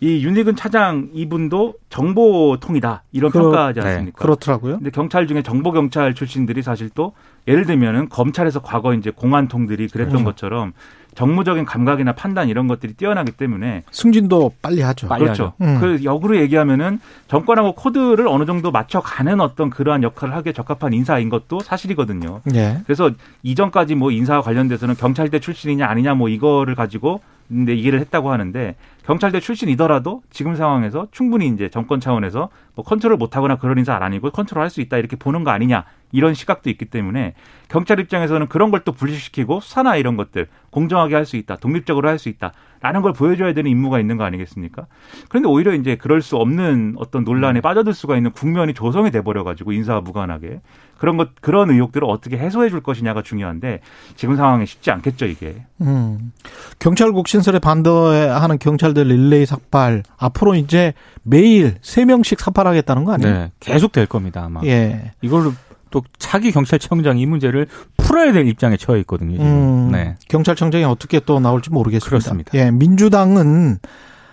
이 0.00 0.24
윤희근 0.24 0.54
차장 0.54 1.08
이분도 1.12 1.74
정보통이다 1.88 3.02
이런 3.10 3.30
그 3.32 3.40
평가하지 3.40 3.80
네. 3.80 3.86
않습니까? 3.86 4.16
네, 4.16 4.22
그렇더라고요. 4.22 4.76
근데 4.76 4.90
경찰 4.90 5.26
중에 5.26 5.42
정보 5.42 5.72
경찰 5.72 6.14
출신들이 6.14 6.62
사실 6.62 6.88
또 6.94 7.14
예를 7.48 7.64
들면은 7.64 8.08
검찰에서 8.08 8.60
과거 8.62 8.94
이제 8.94 9.10
공안통들이 9.10 9.88
그랬던 9.88 10.18
음. 10.18 10.24
것처럼 10.24 10.72
정무적인 11.14 11.64
감각이나 11.64 12.12
판단 12.12 12.48
이런 12.48 12.68
것들이 12.68 12.92
뛰어나기 12.92 13.32
때문에 13.32 13.82
승진도 13.90 14.52
빨리 14.62 14.82
하죠. 14.82 15.08
빨리 15.08 15.24
그렇죠. 15.24 15.52
음. 15.60 15.78
그 15.80 16.04
역으로 16.04 16.36
얘기하면은 16.36 17.00
정권하고 17.26 17.72
코드를 17.72 18.28
어느 18.28 18.44
정도 18.46 18.70
맞춰가는 18.70 19.40
어떤 19.40 19.68
그러한 19.68 20.04
역할을 20.04 20.36
하기에 20.36 20.52
적합한 20.52 20.92
인사인 20.92 21.28
것도 21.28 21.58
사실이거든요. 21.58 22.42
네. 22.44 22.80
그래서 22.84 23.10
이전까지 23.42 23.96
뭐 23.96 24.12
인사와 24.12 24.42
관련돼서는 24.42 24.94
경찰대 24.94 25.40
출신이냐 25.40 25.86
아니냐 25.86 26.14
뭐 26.14 26.28
이거를 26.28 26.76
가지고 26.76 27.20
근데 27.48 27.74
이해를 27.74 28.00
했다고 28.00 28.30
하는데 28.30 28.76
경찰대 29.04 29.40
출신이더라도 29.40 30.22
지금 30.30 30.54
상황에서 30.54 31.08
충분히 31.12 31.48
이제 31.48 31.68
정권 31.70 31.98
차원에서 31.98 32.50
뭐 32.74 32.84
컨트롤 32.84 33.16
못하거나 33.16 33.56
그런 33.56 33.78
인사 33.78 33.96
아니고 33.96 34.30
컨트롤할 34.30 34.68
수 34.70 34.80
있다 34.82 34.98
이렇게 34.98 35.16
보는 35.16 35.44
거 35.44 35.50
아니냐 35.50 35.84
이런 36.12 36.34
시각도 36.34 36.68
있기 36.70 36.84
때문에 36.86 37.34
경찰 37.68 37.98
입장에서는 38.00 38.46
그런 38.48 38.70
걸 38.70 38.78
또 38.84 38.92
분리시키고 38.92 39.60
수사나 39.60 39.96
이런 39.96 40.16
것들 40.16 40.46
공정하게 40.70 41.14
할 41.14 41.24
수 41.24 41.36
있다 41.36 41.56
독립적으로 41.56 42.08
할 42.08 42.18
수 42.18 42.28
있다 42.28 42.52
라는 42.80 43.02
걸 43.02 43.12
보여줘야 43.12 43.52
되는 43.54 43.70
임무가 43.70 43.98
있는 44.00 44.16
거 44.16 44.24
아니겠습니까? 44.24 44.86
그런데 45.28 45.48
오히려 45.48 45.74
이제 45.74 45.96
그럴 45.96 46.22
수 46.22 46.36
없는 46.36 46.94
어떤 46.98 47.24
논란에 47.24 47.60
음. 47.60 47.62
빠져들 47.62 47.92
수가 47.92 48.16
있는 48.16 48.30
국면이 48.30 48.74
조성이 48.74 49.10
돼버려 49.10 49.44
가지고 49.44 49.72
인사와 49.72 50.00
무관하게 50.00 50.60
그런 50.98 51.16
것 51.16 51.30
그런 51.40 51.70
의혹들을 51.70 52.06
어떻게 52.08 52.36
해소해 52.38 52.70
줄 52.70 52.82
것이냐가 52.82 53.22
중요한데 53.22 53.80
지금 54.16 54.36
상황에 54.36 54.64
쉽지 54.66 54.90
않겠죠 54.90 55.26
이게. 55.26 55.64
음. 55.80 56.32
경찰국 56.78 57.28
신설에 57.28 57.58
반대하는 57.58 58.58
경찰들 58.58 59.06
릴레이 59.06 59.46
삭발 59.46 60.02
앞으로 60.16 60.54
이제 60.54 60.92
매일 61.22 61.76
세 61.82 62.04
명씩 62.04 62.40
삭발하겠다는 62.40 63.04
거 63.04 63.12
아니에요? 63.12 63.32
네, 63.32 63.52
계속 63.60 63.92
될 63.92 64.06
겁니다 64.06 64.44
아마. 64.44 64.60
예. 64.64 65.12
이걸로 65.22 65.52
또 65.90 66.02
차기 66.18 66.52
경찰청장 66.52 67.18
이 67.18 67.26
문제를 67.26 67.66
풀어야 67.96 68.32
될 68.32 68.46
입장에 68.48 68.76
처해 68.76 69.00
있거든요. 69.00 69.32
지금. 69.32 69.46
음, 69.46 69.92
네. 69.92 70.16
경찰청장이 70.28 70.84
어떻게 70.84 71.20
또 71.20 71.40
나올지 71.40 71.70
모르겠습니다. 71.70 72.08
그렇습니다. 72.08 72.50
예, 72.54 72.70
민주당은 72.70 73.78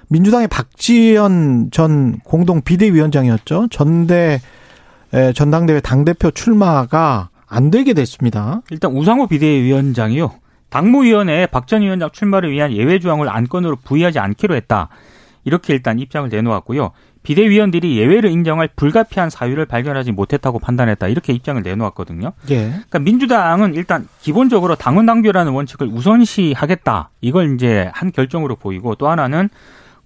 민주당의 0.10 0.48
박지원 0.48 1.70
전 1.72 2.20
공동 2.24 2.62
비대위원장이었죠. 2.62 3.68
전대 3.72 4.39
전당대회 5.34 5.80
당대표 5.82 6.32
출마가 6.32 7.30
안 7.48 7.72
되게 7.72 7.94
됐습니다. 7.94 8.62
일단 8.70 8.91
우상호 8.91 9.28
비대위원장이요. 9.28 10.32
당무위원회에 10.70 11.48
박 11.48 11.68
전 11.68 11.82
위원장 11.82 12.10
출마를 12.12 12.52
위한 12.52 12.72
예외 12.74 13.00
조항을 13.00 13.30
안건으로 13.30 13.78
부의하지 13.78 14.20
않기로 14.20 14.56
했다. 14.56 14.89
이렇게 15.46 15.74
일단 15.74 16.00
입장을 16.00 16.28
내놓았고요. 16.30 16.91
비대위원들이 17.26 17.98
예외를 17.98 18.30
인정할 18.30 18.70
불가피한 18.76 19.30
사유를 19.30 19.66
발견하지 19.66 20.12
못했다고 20.12 20.60
판단했다. 20.60 21.08
이렇게 21.08 21.34
입장을 21.34 21.62
내놓았거든요. 21.62 22.34
예. 22.52 22.68
그러니까 22.68 23.00
민주당은 23.00 23.74
일단 23.74 24.08
기본적으로 24.22 24.76
당원 24.76 25.06
당규라는 25.06 25.52
원칙을 25.52 25.88
우선시하겠다. 25.88 27.10
이걸 27.22 27.56
이제 27.56 27.90
한 27.94 28.12
결정으로 28.12 28.56
보이고 28.56 28.96
또 28.96 29.10
하나는 29.10 29.50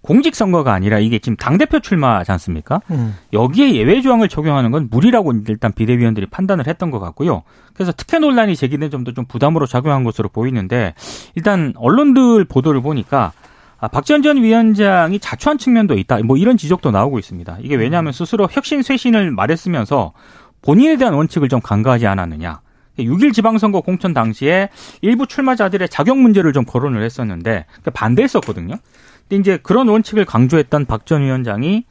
공직선거가 0.02 0.74
아니라 0.74 1.00
이게 1.00 1.20
지금 1.20 1.36
당대표 1.36 1.80
출마지 1.80 2.32
않습니까? 2.32 2.82
음. 2.90 3.16
여기에 3.34 3.76
예외 3.76 4.02
조항을 4.02 4.30
적용하는 4.30 4.72
건 4.72 4.88
무리라고 4.90 5.34
일단 5.48 5.74
비대위원들이 5.74 6.28
판단을 6.28 6.68
했던 6.68 6.90
것 6.90 7.00
같고요. 7.00 7.44
그래서 7.74 7.92
특혜 7.92 8.20
논란이 8.20 8.56
제기된 8.56 8.90
점도 8.92 9.14
좀 9.14 9.26
부담으로 9.26 9.66
작용한 9.66 10.04
것으로 10.06 10.30
보이는데 10.30 10.94
일단 11.36 11.74
언론들 11.76 12.46
보도를 12.46 12.82
보니까 12.82 13.34
아, 13.82 13.88
박지원 13.88 14.22
전 14.22 14.38
위원장이 14.38 15.20
자초한 15.20 15.58
측면도 15.58 15.98
있다. 15.98 16.20
뭐 16.24 16.38
이런 16.38 16.58
지적도 16.58 16.92
나오고 16.92 17.18
있습니다. 17.20 17.58
이게 17.62 17.76
왜냐하면 17.76 18.12
스스로 18.12 18.48
혁신 18.52 18.82
쇄신을 18.82 19.32
말했으면서 19.32 20.14
본인에 20.62 20.98
대한 20.98 21.14
원칙을 21.14 21.48
좀 21.48 21.62
간과하지 21.62 22.06
않았느냐. 22.08 22.62
6일 22.98 23.34
지방선거 23.34 23.80
공천 23.82 24.14
당시에 24.14 24.70
일부 25.02 25.26
출마자들의 25.26 25.88
자격 25.88 26.18
문제를 26.18 26.52
좀 26.52 26.66
거론을 26.66 27.02
했었는데 27.02 27.66
반대했었거든요. 27.94 28.76
근데 29.30 29.36
이제 29.40 29.60
그런 29.64 29.88
원칙을 29.88 30.26
강조했던 30.26 30.86
박 30.86 31.06
전 31.06 31.22
위원장이 31.22 31.86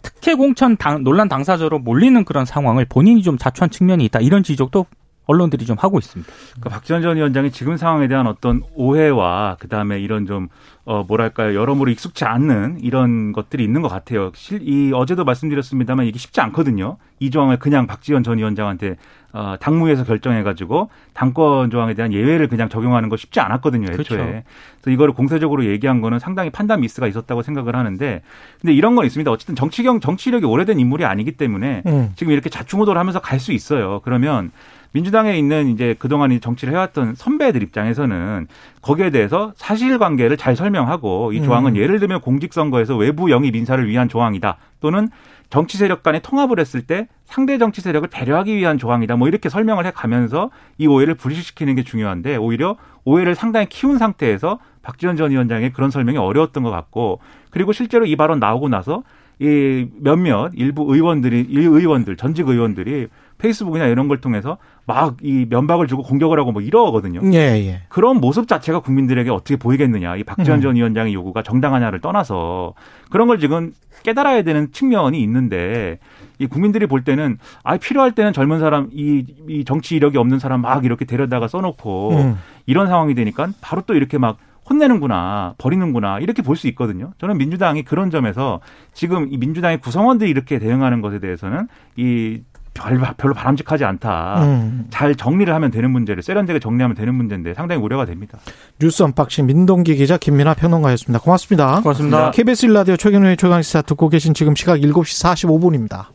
특혜 0.00 0.34
공천 0.34 0.76
당, 0.78 1.04
논란 1.04 1.28
당사자로 1.28 1.80
몰리는 1.80 2.24
그런 2.24 2.46
상황을 2.46 2.86
본인이 2.86 3.22
좀 3.22 3.36
자초한 3.36 3.68
측면이 3.68 4.04
있다. 4.06 4.20
이런 4.20 4.42
지적도 4.42 4.86
언론들이 5.26 5.64
좀 5.66 5.76
하고 5.78 5.98
있습니다. 5.98 6.30
그러니까 6.52 6.70
박지원 6.70 7.02
전 7.02 7.16
위원장이 7.16 7.50
지금 7.50 7.76
상황에 7.76 8.08
대한 8.08 8.26
어떤 8.26 8.62
오해와 8.74 9.56
그다음에 9.58 9.98
이런 10.00 10.26
좀 10.26 10.48
어, 10.86 11.02
뭐랄까요, 11.08 11.54
여러모로 11.54 11.90
익숙치 11.90 12.26
않는 12.26 12.78
이런 12.82 13.32
것들이 13.32 13.64
있는 13.64 13.80
것 13.80 13.88
같아요. 13.88 14.32
실, 14.34 14.60
이, 14.62 14.92
어제도 14.92 15.24
말씀드렸습니다만 15.24 16.04
이게 16.04 16.18
쉽지 16.18 16.42
않거든요. 16.42 16.98
이 17.20 17.30
조항을 17.30 17.58
그냥 17.58 17.86
박지원 17.86 18.22
전 18.22 18.36
위원장한테 18.36 18.96
어, 19.32 19.56
당무에서 19.58 20.04
결정해가지고 20.04 20.90
당권 21.14 21.70
조항에 21.70 21.94
대한 21.94 22.12
예외를 22.12 22.48
그냥 22.48 22.68
적용하는 22.68 23.08
거 23.08 23.16
쉽지 23.16 23.40
않았거든요, 23.40 23.86
애초에. 23.92 24.18
그렇죠. 24.18 24.42
그래서 24.82 24.94
이거를 24.94 25.14
공세적으로 25.14 25.64
얘기한 25.64 26.02
거는 26.02 26.18
상당히 26.18 26.50
판단 26.50 26.82
미스가 26.82 27.06
있었다고 27.08 27.42
생각을 27.42 27.74
하는데, 27.74 28.22
근데 28.60 28.74
이런 28.74 28.94
건 28.94 29.06
있습니다. 29.06 29.30
어쨌든 29.30 29.56
정치경, 29.56 30.00
정치력이 30.00 30.44
오래된 30.44 30.78
인물이 30.78 31.04
아니기 31.06 31.32
때문에 31.32 31.82
음. 31.86 32.12
지금 32.14 32.32
이렇게 32.32 32.50
자충우돌 32.50 32.98
하면서 32.98 33.20
갈 33.20 33.40
수 33.40 33.52
있어요. 33.52 34.00
그러면 34.04 34.52
민주당에 34.94 35.36
있는 35.36 35.68
이제 35.70 35.96
그동안 35.98 36.38
정치를 36.40 36.72
해왔던 36.72 37.16
선배들 37.16 37.64
입장에서는 37.64 38.46
거기에 38.80 39.10
대해서 39.10 39.52
사실관계를 39.56 40.36
잘 40.36 40.54
설명하고 40.54 41.32
이 41.32 41.42
조항은 41.42 41.72
음. 41.72 41.76
예를 41.76 41.98
들면 41.98 42.20
공직선거에서 42.20 42.96
외부 42.96 43.32
영입 43.32 43.56
인사를 43.56 43.86
위한 43.88 44.08
조항이다 44.08 44.56
또는 44.80 45.08
정치 45.50 45.78
세력 45.78 46.04
간에 46.04 46.20
통합을 46.20 46.60
했을 46.60 46.82
때 46.82 47.08
상대 47.24 47.58
정치 47.58 47.80
세력을 47.80 48.08
배려하기 48.08 48.54
위한 48.54 48.78
조항이다. 48.78 49.16
뭐 49.16 49.26
이렇게 49.26 49.48
설명을 49.48 49.84
해 49.84 49.90
가면서 49.90 50.50
이 50.78 50.86
오해를 50.86 51.16
불식시키는 51.16 51.74
게 51.74 51.82
중요한데 51.82 52.36
오히려 52.36 52.76
오해를 53.04 53.34
상당히 53.34 53.66
키운 53.68 53.98
상태에서 53.98 54.60
박지원 54.82 55.16
전 55.16 55.32
위원장의 55.32 55.72
그런 55.72 55.90
설명이 55.90 56.18
어려웠던 56.18 56.62
것 56.62 56.70
같고 56.70 57.18
그리고 57.50 57.72
실제로 57.72 58.06
이 58.06 58.14
발언 58.14 58.38
나오고 58.38 58.68
나서 58.68 59.02
이 59.40 59.88
몇몇 59.98 60.52
일부 60.54 60.94
의원들이 60.94 61.46
일 61.48 61.62
의원들 61.62 62.16
전직 62.16 62.48
의원들이 62.48 63.08
페이스북이나 63.38 63.86
이런 63.86 64.08
걸 64.08 64.20
통해서 64.20 64.58
막 64.86 65.16
이 65.22 65.46
면박을 65.48 65.86
주고 65.86 66.02
공격을 66.02 66.38
하고 66.38 66.52
뭐 66.52 66.60
이러거든요. 66.60 67.20
예, 67.32 67.38
예. 67.38 67.80
그런 67.88 68.20
모습 68.20 68.46
자체가 68.46 68.80
국민들에게 68.80 69.30
어떻게 69.30 69.56
보이겠느냐. 69.56 70.16
이 70.16 70.24
박지원 70.24 70.58
음. 70.58 70.62
전 70.62 70.76
위원장의 70.76 71.14
요구가 71.14 71.42
정당하냐를 71.42 72.00
떠나서 72.00 72.74
그런 73.10 73.26
걸 73.26 73.38
지금 73.38 73.72
깨달아야 74.02 74.42
되는 74.42 74.70
측면이 74.72 75.20
있는데 75.22 75.98
이 76.38 76.46
국민들이 76.46 76.86
볼 76.86 77.04
때는 77.04 77.38
아 77.62 77.76
필요할 77.78 78.12
때는 78.12 78.32
젊은 78.32 78.60
사람 78.60 78.88
이, 78.92 79.24
이 79.48 79.64
정치 79.64 79.96
이력이 79.96 80.18
없는 80.18 80.38
사람 80.38 80.60
막 80.60 80.84
이렇게 80.84 81.04
데려다가 81.04 81.48
써놓고 81.48 82.10
음. 82.12 82.38
이런 82.66 82.86
상황이 82.86 83.14
되니까 83.14 83.48
바로 83.60 83.82
또 83.86 83.94
이렇게 83.94 84.18
막 84.18 84.36
혼내는구나, 84.68 85.54
버리는구나, 85.58 86.20
이렇게 86.20 86.42
볼 86.42 86.56
수 86.56 86.68
있거든요. 86.68 87.12
저는 87.18 87.36
민주당이 87.36 87.82
그런 87.82 88.10
점에서 88.10 88.60
지금 88.94 89.28
이 89.30 89.36
민주당의 89.36 89.78
구성원들이 89.78 90.30
이렇게 90.30 90.58
대응하는 90.58 91.00
것에 91.02 91.18
대해서는 91.18 91.68
이 91.96 92.40
별, 92.74 93.00
별로 93.16 93.34
바람직하지 93.34 93.84
않다. 93.84 94.42
음. 94.44 94.86
잘 94.90 95.14
정리를 95.14 95.52
하면 95.54 95.70
되는 95.70 95.90
문제를 95.90 96.22
세련되게 96.22 96.58
정리하면 96.58 96.96
되는 96.96 97.14
문제인데 97.14 97.54
상당히 97.54 97.80
우려가 97.80 98.04
됩니다. 98.04 98.38
뉴스 98.80 99.02
unboxing 99.02 99.46
민동기 99.46 99.96
기자 99.96 100.18
김민아 100.18 100.54
평론가였습니다. 100.54 101.22
고맙습니다. 101.22 101.80
고맙습니다. 101.80 102.30
KBS 102.32 102.66
일라디오 102.66 102.96
최경영의 102.96 103.36
최강시사 103.36 103.82
듣고 103.82 104.08
계신 104.08 104.34
지금 104.34 104.54
시각 104.54 104.80
7시 104.80 105.24
45분입니다. 105.24 106.06